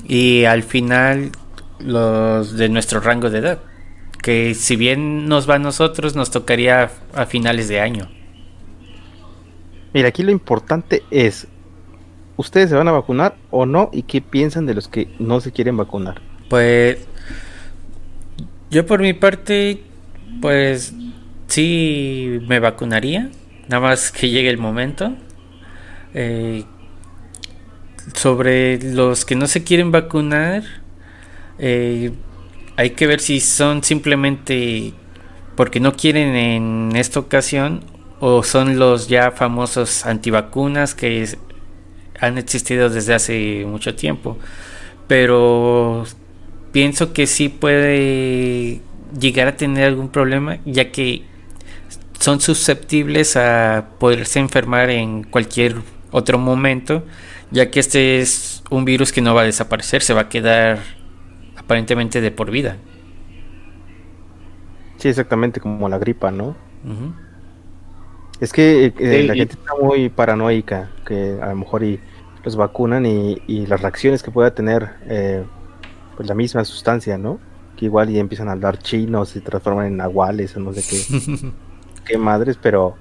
[0.07, 1.31] Y al final
[1.79, 3.59] los de nuestro rango de edad.
[4.21, 8.09] Que si bien nos va a nosotros, nos tocaría a finales de año.
[9.93, 11.47] Mira, aquí lo importante es,
[12.35, 13.89] ¿ustedes se van a vacunar o no?
[13.93, 16.21] ¿Y qué piensan de los que no se quieren vacunar?
[16.49, 17.07] Pues
[18.69, 19.81] yo por mi parte,
[20.41, 20.93] pues
[21.47, 23.29] sí me vacunaría,
[23.67, 25.15] nada más que llegue el momento.
[26.13, 26.63] Eh,
[28.13, 30.63] sobre los que no se quieren vacunar,
[31.59, 32.11] eh,
[32.75, 34.93] hay que ver si son simplemente
[35.55, 37.83] porque no quieren en esta ocasión
[38.19, 41.27] o son los ya famosos antivacunas que
[42.19, 44.37] han existido desde hace mucho tiempo.
[45.07, 46.05] Pero
[46.77, 48.81] pienso que sí puede
[49.19, 51.23] llegar a tener algún problema ya que
[52.19, 55.77] son susceptibles a poderse enfermar en cualquier
[56.11, 57.03] otro momento
[57.49, 60.77] ya que este es un virus que no va a desaparecer, se va a quedar
[61.55, 62.77] aparentemente de por vida.
[64.97, 66.55] Sí, exactamente como la gripa, ¿no?
[68.39, 71.99] Es que eh, eh, la gente está muy paranoica, que a lo mejor y
[72.43, 75.43] los vacunan y, las reacciones que pueda tener eh,
[76.17, 77.39] pues la misma sustancia, ¿no?
[77.77, 81.51] Que igual y empiezan a hablar chinos, se transforman en nahuales o no sé qué,
[82.05, 82.95] qué madres, pero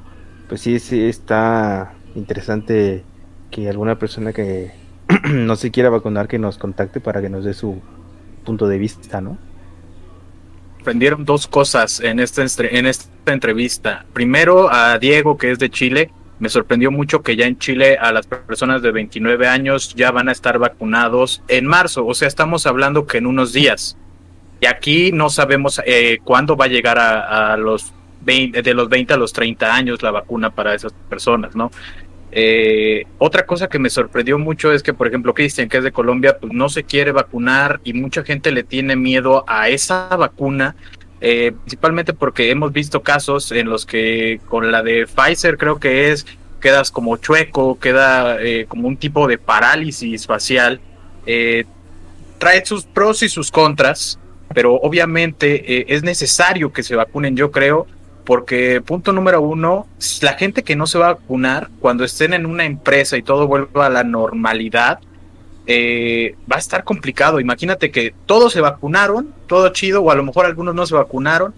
[0.48, 3.04] pues sí, sí está interesante
[3.50, 4.72] que alguna persona que
[5.32, 7.80] no se quiera vacunar que nos contacte para que nos dé su
[8.44, 9.38] punto de vista, ¿no?
[10.80, 14.06] Aprendieron dos cosas en esta, en esta entrevista.
[14.12, 18.12] Primero, a Diego, que es de Chile, me sorprendió mucho que ya en Chile a
[18.12, 22.06] las personas de 29 años ya van a estar vacunados en marzo.
[22.06, 23.96] O sea, estamos hablando que en unos días.
[24.60, 28.88] Y aquí no sabemos eh, cuándo va a llegar a, a, los 20, de los
[28.88, 31.70] 20 a los 30 años la vacuna para esas personas, ¿no?
[32.38, 35.90] Eh, otra cosa que me sorprendió mucho es que, por ejemplo, Cristian, que es de
[35.90, 40.76] Colombia, pues no se quiere vacunar y mucha gente le tiene miedo a esa vacuna,
[41.20, 46.12] eh, principalmente porque hemos visto casos en los que con la de Pfizer creo que
[46.12, 46.26] es,
[46.60, 50.80] quedas como chueco, queda eh, como un tipo de parálisis facial.
[52.38, 54.18] trae sus pros y sus contras,
[54.54, 57.86] pero obviamente es necesario que se vacunen, yo creo,
[58.26, 59.86] porque punto número uno,
[60.20, 63.46] la gente que no se va a vacunar, cuando estén en una empresa y todo
[63.46, 64.98] vuelva a la normalidad,
[65.66, 67.40] eh, va a estar complicado.
[67.40, 71.54] Imagínate que todos se vacunaron, todo chido, o a lo mejor algunos no se vacunaron.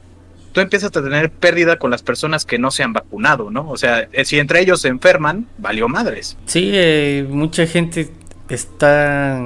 [0.53, 3.69] Tú empiezas a tener pérdida con las personas que no se han vacunado, ¿no?
[3.71, 6.37] O sea, eh, si entre ellos se enferman, valió madres.
[6.47, 8.11] Sí, eh, mucha gente
[8.49, 9.39] está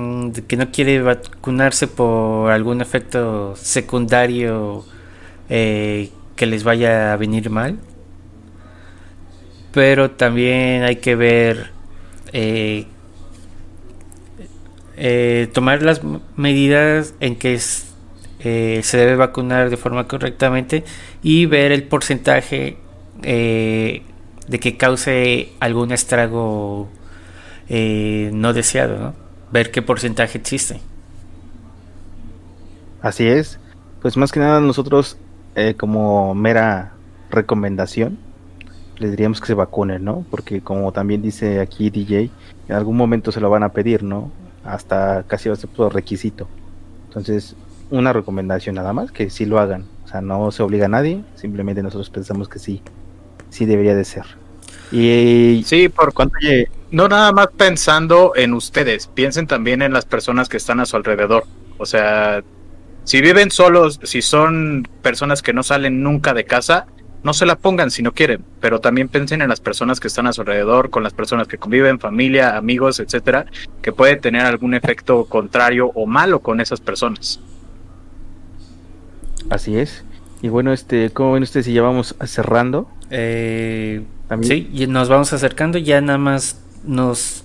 [0.46, 4.84] que no quiere vacunarse por algún efecto secundario
[5.48, 7.78] eh, que les vaya a venir mal.
[9.72, 11.70] Pero también hay que ver,
[15.04, 16.02] eh, tomar las
[16.36, 17.58] medidas en que
[18.38, 20.84] eh, se debe vacunar de forma correctamente
[21.24, 22.76] y ver el porcentaje
[23.20, 26.88] de que cause algún estrago
[27.68, 29.14] no deseado,
[29.50, 30.80] ver qué porcentaje existe.
[33.00, 33.58] Así es,
[34.00, 35.16] pues más que nada nosotros
[35.56, 36.92] eh, como mera
[37.30, 38.18] recomendación,
[38.98, 40.24] les diríamos que se vacunen, ¿no?
[40.30, 42.30] Porque como también dice aquí DJ,
[42.68, 44.30] en algún momento se lo van a pedir, ¿no?
[44.64, 46.48] Hasta casi va a ser todo requisito.
[47.08, 47.56] Entonces,
[47.90, 49.86] una recomendación nada más, que sí lo hagan.
[50.04, 52.82] O sea, no se obliga a nadie, simplemente nosotros pensamos que sí,
[53.50, 54.24] sí debería de ser.
[54.90, 56.36] Y sí, por cuanto
[56.90, 60.96] no nada más pensando en ustedes, piensen también en las personas que están a su
[60.96, 61.44] alrededor.
[61.78, 62.42] O sea,
[63.04, 66.86] si viven solos, si son personas que no salen nunca de casa,
[67.22, 70.26] no se la pongan si no quieren, pero también piensen en las personas que están
[70.26, 73.46] a su alrededor, con las personas que conviven, familia, amigos, etcétera,
[73.80, 77.40] que puede tener algún efecto contrario o malo con esas personas.
[79.50, 80.04] Así es.
[80.40, 82.88] Y bueno, este, ¿cómo ven ustedes si ya vamos cerrando?
[83.10, 84.02] Eh,
[84.42, 87.44] sí, y nos vamos acercando, ya nada más nos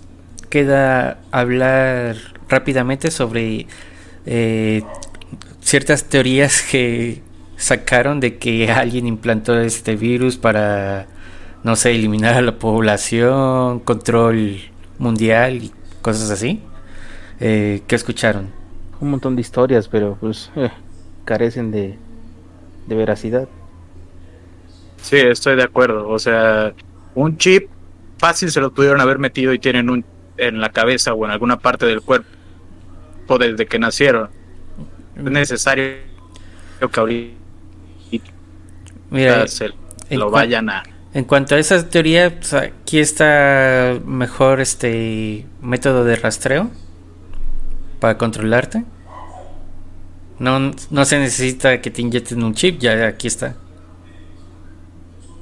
[0.49, 2.15] queda hablar
[2.49, 3.67] rápidamente sobre
[4.25, 4.83] eh,
[5.61, 7.21] ciertas teorías que
[7.57, 11.07] sacaron de que alguien implantó este virus para,
[11.63, 14.59] no sé, eliminar a la población, control
[14.99, 15.71] mundial y
[16.01, 16.61] cosas así.
[17.39, 18.49] Eh, ¿Qué escucharon?
[18.99, 20.71] Un montón de historias, pero pues eh,
[21.25, 21.97] carecen de,
[22.87, 23.47] de veracidad.
[25.01, 26.07] Sí, estoy de acuerdo.
[26.07, 26.73] O sea,
[27.13, 27.69] un chip
[28.17, 30.03] fácil se lo pudieron haber metido y tienen un
[30.37, 32.27] en la cabeza o en alguna parte del cuerpo
[33.39, 34.29] desde que nacieron.
[35.15, 35.95] Es necesario
[36.79, 37.46] que ahorita
[39.09, 39.71] Mira, se
[40.09, 40.83] en lo vayan a...
[41.13, 46.69] En cuanto a esa teoría, pues, aquí está mejor este método de rastreo
[47.99, 48.83] para controlarte.
[50.39, 53.55] No, no se necesita que te inyecten un chip, ya aquí está.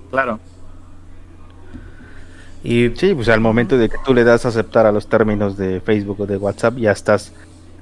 [0.10, 0.40] Claro.
[2.64, 5.58] Y Sí, pues al momento de que tú le das a aceptar a los términos
[5.58, 7.34] de Facebook o de WhatsApp, ya estás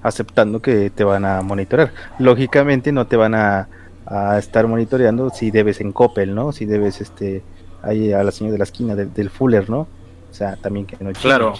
[0.01, 1.93] aceptando que te van a monitorear.
[2.19, 3.69] Lógicamente no te van a,
[4.05, 6.51] a estar monitoreando si debes en Coppel, ¿no?
[6.51, 7.43] Si debes este
[7.81, 9.79] ahí a la señora de la esquina del, del Fuller, ¿no?
[9.79, 11.11] O sea, también que no.
[11.13, 11.53] Claro.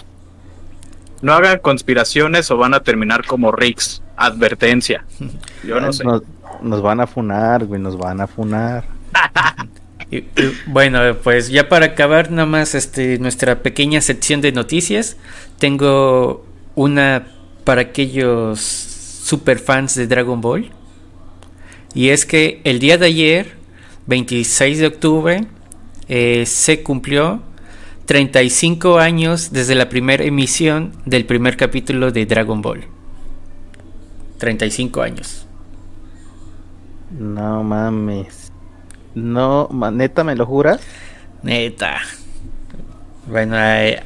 [1.22, 4.02] No hagan conspiraciones o van a terminar como Rix.
[4.16, 5.04] Advertencia.
[5.66, 6.04] Yo no sé.
[6.04, 6.22] Nos,
[6.62, 8.84] nos van a funar, güey, nos van a funar.
[10.10, 15.16] Y- y, bueno, pues ya para acabar nada más este nuestra pequeña sección de noticias,
[15.58, 16.44] tengo
[16.74, 17.26] una
[17.64, 20.70] para aquellos super fans de Dragon Ball.
[21.94, 23.52] Y es que el día de ayer,
[24.06, 25.46] 26 de octubre,
[26.08, 27.40] eh, se cumplió
[28.06, 32.84] 35 años desde la primera emisión del primer capítulo de Dragon Ball.
[34.38, 35.46] 35 años.
[37.10, 38.50] No mames.
[39.14, 40.80] No, neta, ¿me lo juras?
[41.42, 41.98] Neta.
[43.28, 44.02] Bueno, eh,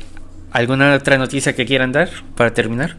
[0.53, 2.97] ¿alguna otra noticia que quieran dar para terminar?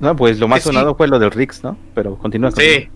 [0.00, 0.68] No, pues lo más sí.
[0.68, 1.76] sonado fue lo del Rix, ¿no?
[1.94, 2.88] Pero continúa con Sí,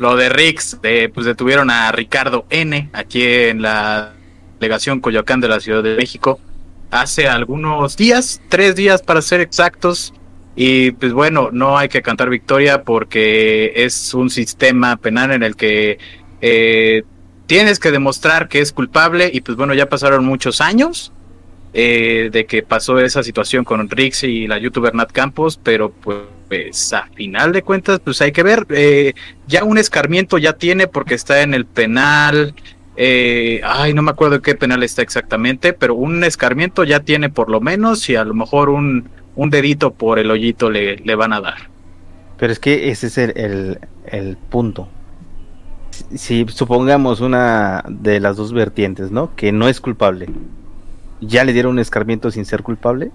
[0.00, 2.88] lo de Rix, de, pues detuvieron a Ricardo N.
[2.94, 4.14] aquí en la
[4.58, 6.40] delegación Coyoacán de la Ciudad de México
[6.90, 10.14] hace algunos días, tres días para ser exactos.
[10.56, 15.54] Y pues bueno, no hay que cantar victoria porque es un sistema penal en el
[15.54, 15.98] que
[16.40, 17.02] eh,
[17.46, 21.12] tienes que demostrar que es culpable y pues bueno, ya pasaron muchos años
[21.72, 26.92] eh, de que pasó esa situación con Rix y la youtuber Nat Campos, pero pues
[26.92, 29.14] a final de cuentas pues hay que ver, eh,
[29.46, 32.54] ya un escarmiento ya tiene porque está en el penal,
[32.96, 37.50] eh, ay no me acuerdo qué penal está exactamente, pero un escarmiento ya tiene por
[37.50, 41.32] lo menos y a lo mejor un, un dedito por el hoyito le, le van
[41.32, 41.70] a dar.
[42.36, 44.88] Pero es que ese es el, el- el punto.
[46.14, 49.34] Si supongamos una de las dos vertientes, ¿no?
[49.36, 50.28] Que no es culpable.
[51.20, 53.10] ¿Ya le dieron un escarmiento sin ser culpable?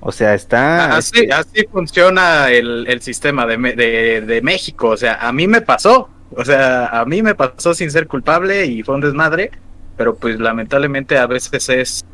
[0.00, 0.96] O sea, está...
[0.96, 4.90] Así, así funciona el, el sistema de, de, de México.
[4.90, 6.08] O sea, a mí me pasó.
[6.30, 9.50] O sea, a mí me pasó sin ser culpable y fue un desmadre.
[9.96, 12.04] Pero pues lamentablemente a veces es,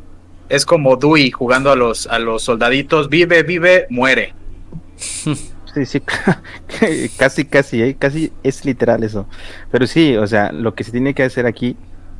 [0.49, 3.09] es como Dewey jugando a los, a los soldaditos.
[3.09, 4.33] Vive, vive, muere.
[5.73, 6.01] Sí, sí,
[7.17, 7.95] casi, casi, ¿eh?
[7.97, 9.27] casi es literal eso.
[9.71, 11.75] Pero sí, o sea, lo que se tiene que hacer aquí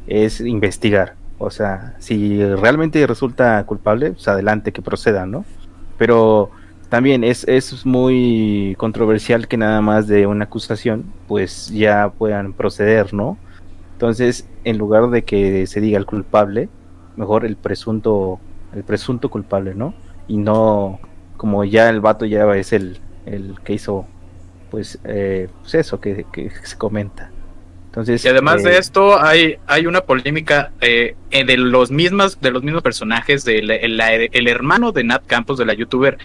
[0.07, 1.13] es investigar.
[1.37, 5.45] O sea, si realmente resulta culpable, pues adelante, que proceda, ¿no?
[5.97, 6.51] Pero
[6.89, 13.13] también es, es muy controversial que nada más de una acusación, pues ya puedan proceder,
[13.13, 13.37] ¿no?
[13.93, 16.69] Entonces, en lugar de que se diga el culpable,
[17.15, 18.39] mejor el presunto,
[18.73, 19.93] el presunto culpable, ¿no?
[20.27, 20.99] Y no
[21.37, 24.05] como ya el vato ya es el, el que hizo,
[24.71, 27.31] pues, eh, pues eso que, que se comenta.
[27.93, 32.41] Entonces, Y además eh, de esto, hay, hay una polémica eh, eh, de los mismos,
[32.41, 36.17] de los mismos personajes, del el, el hermano de Nat Campos, de la youtuber,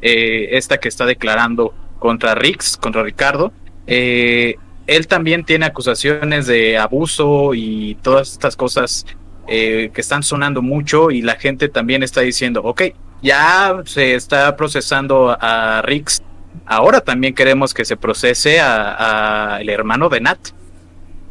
[0.00, 3.52] eh, esta que está declarando contra Rix, contra Ricardo.
[3.86, 4.54] eh,
[4.86, 9.04] él también tiene acusaciones de abuso y todas estas cosas
[9.46, 12.82] eh, que están sonando mucho y la gente también está diciendo, ok,
[13.20, 16.22] ya se está procesando a Rix,
[16.64, 20.38] ahora también queremos que se procese a, a el hermano de Nat.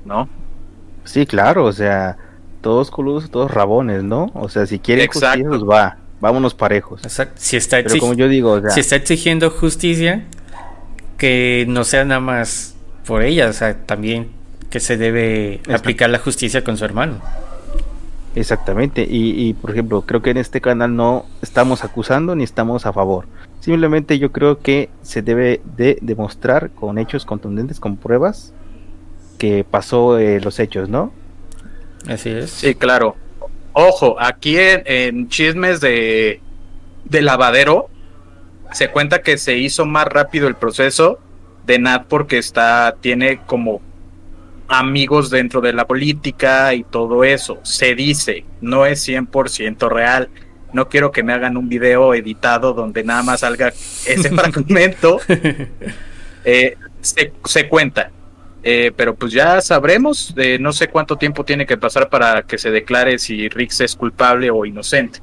[0.08, 0.28] ¿No?
[1.04, 2.18] Sí, claro, o sea,
[2.62, 4.32] todos coludos, todos rabones, ¿no?
[4.34, 5.28] O sea, si quieren Exacto.
[5.28, 7.04] justicia, pues va, vámonos parejos.
[7.04, 7.36] Exacto.
[7.38, 10.26] Si está, Pero como yo digo, o sea, si está exigiendo justicia,
[11.18, 12.76] que no sea nada más
[13.06, 14.30] por ella, o sea, también
[14.70, 17.22] que se debe aplicar la justicia con su hermano.
[18.36, 19.08] exactamente.
[19.10, 22.94] Y, y, por ejemplo, creo que en este canal no estamos acusando ni estamos a
[22.94, 23.26] favor.
[23.62, 28.54] Simplemente yo creo que se debe de demostrar con hechos contundentes, con pruebas,
[29.38, 31.14] que pasó eh, los hechos, ¿no?
[32.08, 32.52] Así es.
[32.52, 33.16] Sí, claro.
[33.74, 36.42] Ojo, aquí en, en chismes de,
[37.06, 37.90] de lavadero
[38.72, 41.20] se cuenta que se hizo más rápido el proceso
[41.66, 43.82] de Nat porque está, tiene como
[44.68, 47.60] amigos dentro de la política y todo eso.
[47.64, 50.30] Se dice, no es 100% real.
[50.74, 55.20] no quiero que me hagan un video editado donde nada más salga ese fragmento.
[56.50, 58.10] Eh, se, cuenta.
[58.70, 62.58] Eh, pero pues ya sabremos, de no sé cuánto tiempo tiene que pasar para que
[62.58, 65.22] se declare si Rix es culpable o inocente.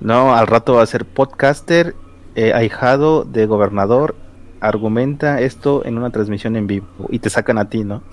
[0.00, 1.94] No, al rato va a ser podcaster,
[2.34, 4.16] eh, ahijado de gobernador,
[4.60, 8.02] argumenta esto en una transmisión en vivo y te sacan a ti, ¿no?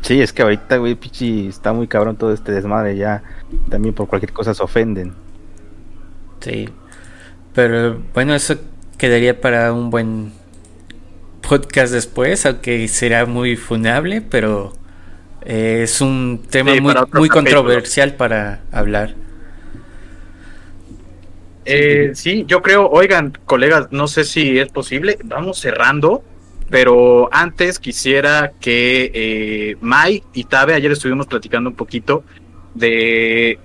[0.00, 3.22] sí, es que ahorita, güey, pichi, está muy cabrón todo este desmadre ya.
[3.70, 5.14] También por cualquier cosa se ofenden.
[6.40, 6.68] Sí,
[7.54, 8.56] pero bueno, eso
[8.96, 10.32] quedaría para un buen
[11.48, 14.72] podcast después, aunque será muy funable, pero
[15.42, 19.14] eh, es un tema muy, muy controversial para hablar.
[21.64, 26.22] Eh, sí, yo creo, oigan, colegas, no sé si es posible, vamos cerrando,
[26.70, 32.24] pero antes quisiera que eh, Mai y Tabe, ayer estuvimos platicando un poquito
[32.74, 33.58] de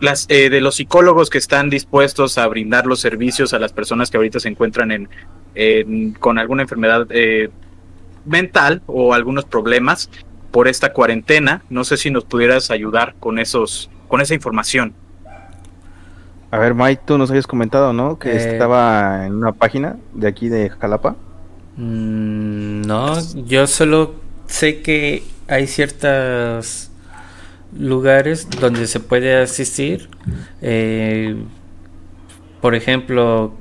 [0.00, 4.10] las, eh, de los psicólogos que están dispuestos a brindar los servicios a las personas
[4.10, 5.08] que ahorita se encuentran en,
[6.18, 7.50] con alguna enfermedad eh,
[8.24, 10.10] mental o algunos problemas
[10.50, 11.62] por esta cuarentena.
[11.70, 14.94] No sé si nos pudieras ayudar con esos, con esa información.
[16.50, 18.18] A ver, Mike, tú nos habías comentado, ¿no?
[18.18, 21.16] Que eh, estaba en una página de aquí de Jalapa.
[21.76, 24.16] Mm, no, yo solo
[24.46, 26.90] sé que hay ciertos
[27.74, 30.10] lugares donde se puede asistir.
[30.60, 31.42] Eh,
[32.60, 33.54] por ejemplo,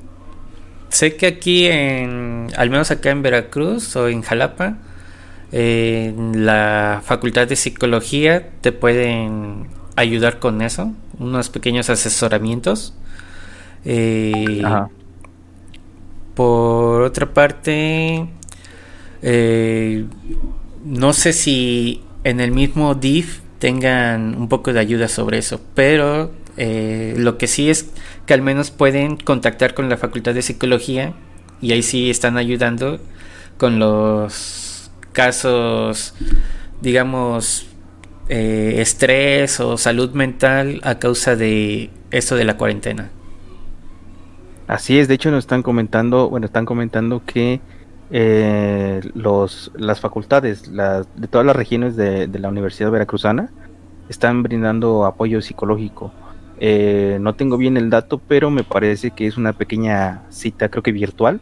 [0.92, 4.78] sé que aquí en, al menos acá en Veracruz o en Jalapa,
[5.52, 12.94] en la Facultad de Psicología te pueden ayudar con eso, unos pequeños asesoramientos.
[13.84, 14.62] Eh,
[16.36, 18.28] por otra parte,
[19.22, 20.06] eh,
[20.86, 26.32] no sé si en el mismo DIF tengan un poco de ayuda sobre eso, pero
[26.58, 27.90] eh, lo que sí es
[28.26, 31.14] que al menos pueden contactar con la Facultad de Psicología
[31.62, 33.00] y ahí sí están ayudando
[33.58, 36.16] con los casos,
[36.82, 37.68] digamos,
[38.30, 43.10] eh, estrés o salud mental a causa de esto de la cuarentena.
[44.68, 47.60] Así es, de hecho nos están comentando, bueno, están comentando que
[48.10, 53.50] eh, los, las facultades de todas las regiones de, la Universidad Veracruzana
[54.10, 56.14] están brindando apoyo psicológico.
[56.64, 60.84] Eh, no tengo bien el dato, pero me parece que es una pequeña cita, creo
[60.84, 61.42] que virtual,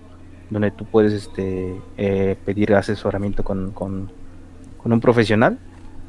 [0.49, 1.75] donde tú puedes este,
[2.45, 4.11] pedir asesoramiento con, con,
[4.77, 5.59] con un profesional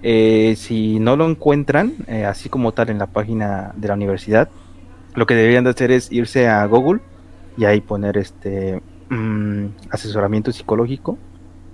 [0.03, 4.49] eh, si no lo encuentran, eh, así como tal en la página de la universidad,
[5.15, 7.01] lo que deberían de hacer es irse a Google
[7.57, 8.81] y ahí poner este
[9.11, 11.19] mm, asesoramiento psicológico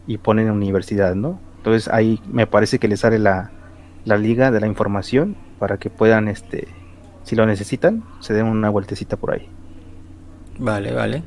[0.06, 1.38] y ponen universidad, ¿no?
[1.58, 3.52] Entonces ahí me parece que les sale la,
[4.04, 6.66] la liga de la información para que puedan, este,
[7.26, 9.48] si lo necesitan, se den una vueltecita por ahí.
[10.58, 11.22] Vale, vale.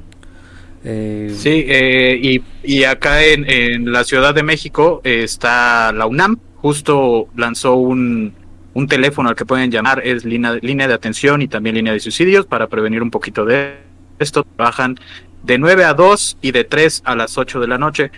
[0.84, 7.28] Eh, sí, y, y, acá en, en, la Ciudad de México está la UNAM, justo
[7.36, 8.34] lanzó un,
[8.74, 12.00] un teléfono al que pueden llamar, es línea, línea de atención y también línea de
[12.00, 13.80] suicidios para prevenir un poquito de
[14.20, 14.46] esto.
[14.56, 14.98] Trabajan
[15.44, 18.12] de 9 a 2 y de 3 a las 8 de la noche.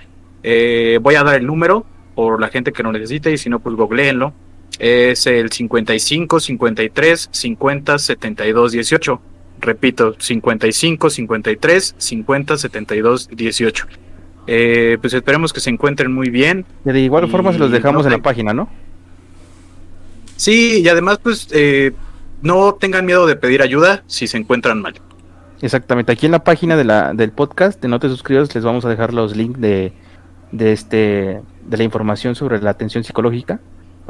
[0.44, 3.60] Eh, voy a dar el número por la gente que lo necesite y si no,
[3.60, 4.34] pues googleenlo.
[4.82, 9.22] Es el 55 53 50 72 18.
[9.60, 13.88] Repito, 55 53 50 72 18.
[14.48, 16.66] Eh, pues esperemos que se encuentren muy bien.
[16.84, 18.70] De igual forma se los dejamos en la página, ¿no?
[20.36, 21.92] Sí, y además pues eh,
[22.42, 24.96] no tengan miedo de pedir ayuda si se encuentran mal.
[25.62, 28.84] Exactamente, aquí en la página de la, del podcast de No te suscribas les vamos
[28.84, 29.94] a dejar los links de,
[30.52, 33.60] de, este, de la información sobre la atención psicológica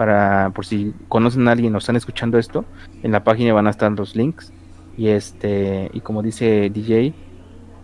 [0.01, 2.65] para por si conocen a alguien o están escuchando esto,
[3.03, 4.51] en la página van a estar los links
[4.97, 7.13] y este y como dice DJ,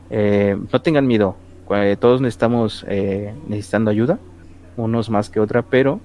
[0.10, 1.38] eh, no tengan miedo,
[1.69, 4.18] eh, todos necesitamos eh, necesitando ayuda,
[4.77, 5.99] unos más que otra, pero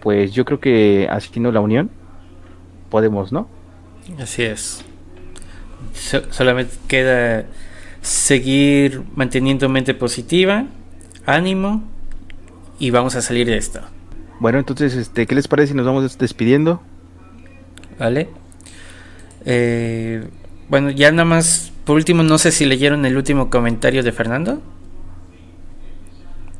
[0.00, 1.90] pues yo creo que asistiendo la unión
[2.88, 3.48] podemos, ¿no?
[4.20, 4.84] Así es.
[6.30, 7.44] solamente queda
[8.02, 10.66] seguir manteniendo mente positiva,
[11.26, 11.82] ánimo
[12.78, 13.80] y vamos a salir de esto.
[14.40, 16.82] Bueno, entonces, este, ¿qué les parece si nos vamos despidiendo?
[17.98, 18.28] Vale.
[19.44, 20.26] Eh,
[20.70, 24.62] bueno, ya nada más, por último, no sé si leyeron el último comentario de Fernando.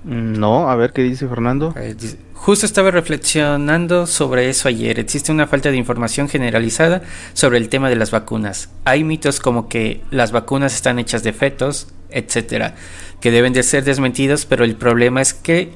[0.04, 1.74] No, a ver qué dice Fernando.
[1.76, 1.94] Eh,
[2.34, 4.98] justo estaba reflexionando sobre eso ayer.
[4.98, 7.02] Existe una falta de información generalizada
[7.32, 8.70] sobre el tema de las vacunas.
[8.84, 12.74] Hay mitos como que las vacunas están hechas de fetos, etcétera,
[13.20, 15.70] que deben de ser desmentidos, pero el problema es que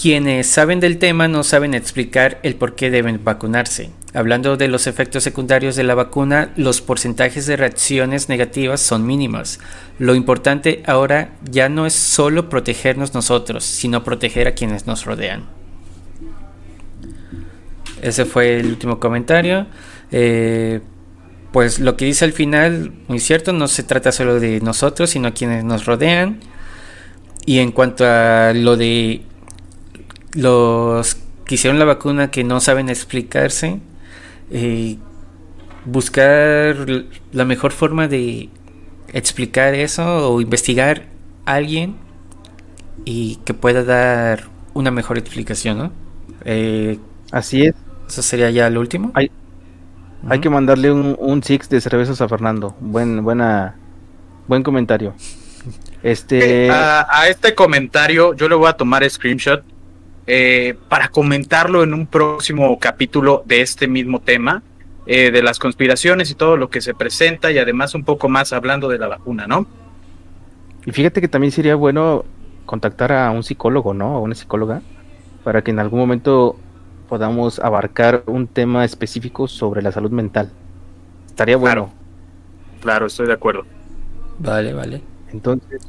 [0.00, 3.90] quienes saben del tema no saben explicar el por qué deben vacunarse.
[4.14, 9.60] Hablando de los efectos secundarios de la vacuna, los porcentajes de reacciones negativas son mínimas.
[9.98, 15.44] Lo importante ahora ya no es solo protegernos nosotros, sino proteger a quienes nos rodean.
[18.00, 19.66] Ese fue el último comentario.
[20.12, 20.80] Eh,
[21.52, 25.28] pues lo que dice al final, muy cierto, no se trata solo de nosotros, sino
[25.28, 26.40] a quienes nos rodean.
[27.44, 29.22] Y en cuanto a lo de
[30.32, 33.80] los que hicieron la vacuna que no saben explicarse,
[34.50, 34.96] eh,
[35.84, 36.76] buscar
[37.32, 38.48] la mejor forma de
[39.12, 41.06] explicar eso o investigar
[41.46, 41.96] a alguien
[43.04, 44.44] y que pueda dar
[44.74, 45.92] una mejor explicación, ¿no?
[46.44, 46.98] Eh,
[47.32, 47.74] Así es.
[48.08, 49.12] Eso sería ya lo último.
[49.14, 49.30] Hay,
[50.28, 52.76] hay que mandarle un, un six de cervezas a Fernando.
[52.80, 53.76] Buen, buena,
[54.46, 55.14] buen comentario.
[56.02, 56.70] Este.
[56.70, 59.62] a, este comentario yo le voy a tomar screenshot
[60.26, 64.62] eh, para comentarlo en un próximo capítulo de este mismo tema,
[65.06, 68.52] eh, de las conspiraciones y todo lo que se presenta y además un poco más
[68.52, 69.66] hablando de la vacuna, ¿no?
[70.86, 72.24] Y fíjate que también sería bueno
[72.66, 74.16] contactar a un psicólogo, ¿no?
[74.16, 74.82] A una psicóloga,
[75.42, 76.56] para que en algún momento
[77.08, 80.52] podamos abarcar un tema específico sobre la salud mental.
[81.26, 81.92] Estaría bueno.
[82.80, 83.64] Claro, estoy de acuerdo.
[84.38, 85.02] Vale, vale.
[85.32, 85.82] Entonces.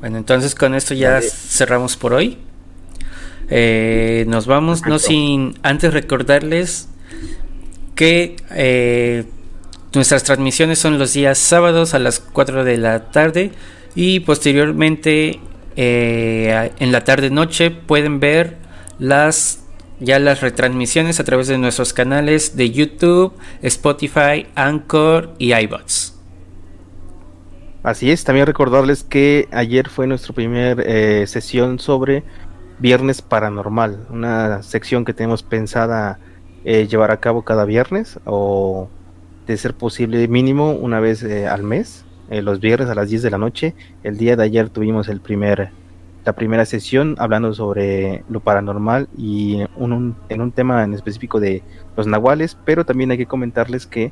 [0.00, 2.38] Bueno, entonces con esto ya cerramos por hoy.
[3.50, 6.88] Eh, nos vamos, no sin antes recordarles
[7.94, 9.24] que eh,
[9.94, 13.52] nuestras transmisiones son los días sábados a las 4 de la tarde
[13.94, 15.40] y posteriormente
[15.76, 18.56] eh, en la tarde noche pueden ver
[18.98, 19.60] las
[20.00, 26.18] ya las retransmisiones a través de nuestros canales de YouTube, Spotify, Anchor y iBots.
[27.84, 30.74] Así es, también recordarles que ayer fue nuestra primera
[31.26, 32.24] sesión sobre
[32.78, 36.18] Viernes Paranormal, una sección que tenemos pensada
[36.64, 38.88] eh, llevar a cabo cada viernes o
[39.46, 43.22] de ser posible mínimo una vez eh, al mes, eh, los viernes a las 10
[43.22, 43.74] de la noche.
[44.02, 45.70] El día de ayer tuvimos el primer,
[46.24, 51.62] la primera sesión hablando sobre lo paranormal y en un tema en específico de
[51.96, 54.10] los nahuales, pero también hay que comentarles que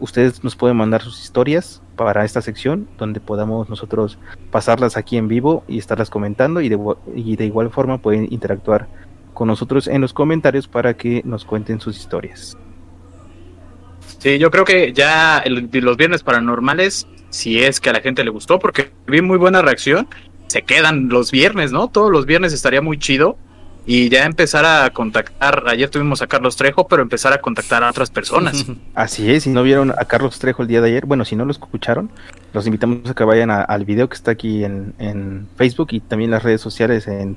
[0.00, 4.18] ustedes nos pueden mandar sus historias para esta sección donde podamos nosotros
[4.50, 6.78] pasarlas aquí en vivo y estarlas comentando y de,
[7.14, 8.88] y de igual forma pueden interactuar
[9.34, 12.56] con nosotros en los comentarios para que nos cuenten sus historias.
[14.18, 18.30] Sí, yo creo que ya los viernes paranormales, si es que a la gente le
[18.30, 20.08] gustó, porque vi muy buena reacción,
[20.48, 21.88] se quedan los viernes, ¿no?
[21.88, 23.38] Todos los viernes estaría muy chido
[23.86, 27.90] y ya empezar a contactar, ayer tuvimos a Carlos Trejo, pero empezar a contactar a
[27.90, 28.66] otras personas.
[28.94, 31.44] Así es, si no vieron a Carlos Trejo el día de ayer, bueno, si no
[31.44, 32.10] lo escucharon,
[32.52, 36.42] los invitamos a que vayan al video que está aquí en, Facebook y también las
[36.42, 37.36] redes sociales en,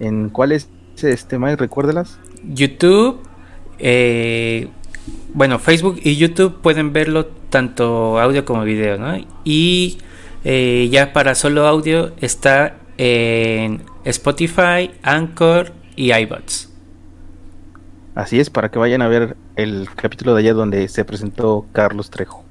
[0.00, 0.68] en ¿cuál es
[1.02, 1.56] este, Mike?
[1.56, 2.18] Recuérdelas.
[2.44, 3.20] YouTube,
[3.78, 4.68] eh,
[5.34, 9.16] bueno, Facebook y YouTube pueden verlo tanto audio como video, ¿no?
[9.44, 9.98] Y
[10.44, 16.70] eh, ya para solo audio está en Spotify, Anchor y iBots.
[18.14, 22.10] Así es, para que vayan a ver el capítulo de ayer donde se presentó Carlos
[22.10, 22.44] Trejo.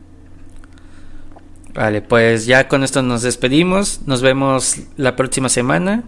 [1.73, 4.01] Vale, pues ya con esto nos despedimos.
[4.05, 6.03] Nos vemos la próxima semana.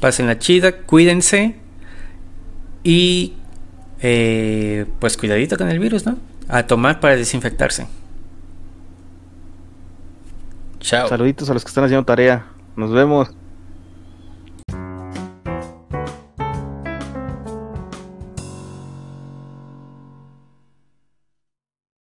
[0.00, 1.56] Pasen la chida, cuídense.
[2.82, 3.34] Y
[4.00, 6.18] eh, pues cuidadito con el virus, ¿no?
[6.48, 7.86] A tomar para desinfectarse.
[10.80, 11.08] Chao.
[11.08, 12.46] Saluditos a los que están haciendo tarea.
[12.74, 13.30] Nos vemos.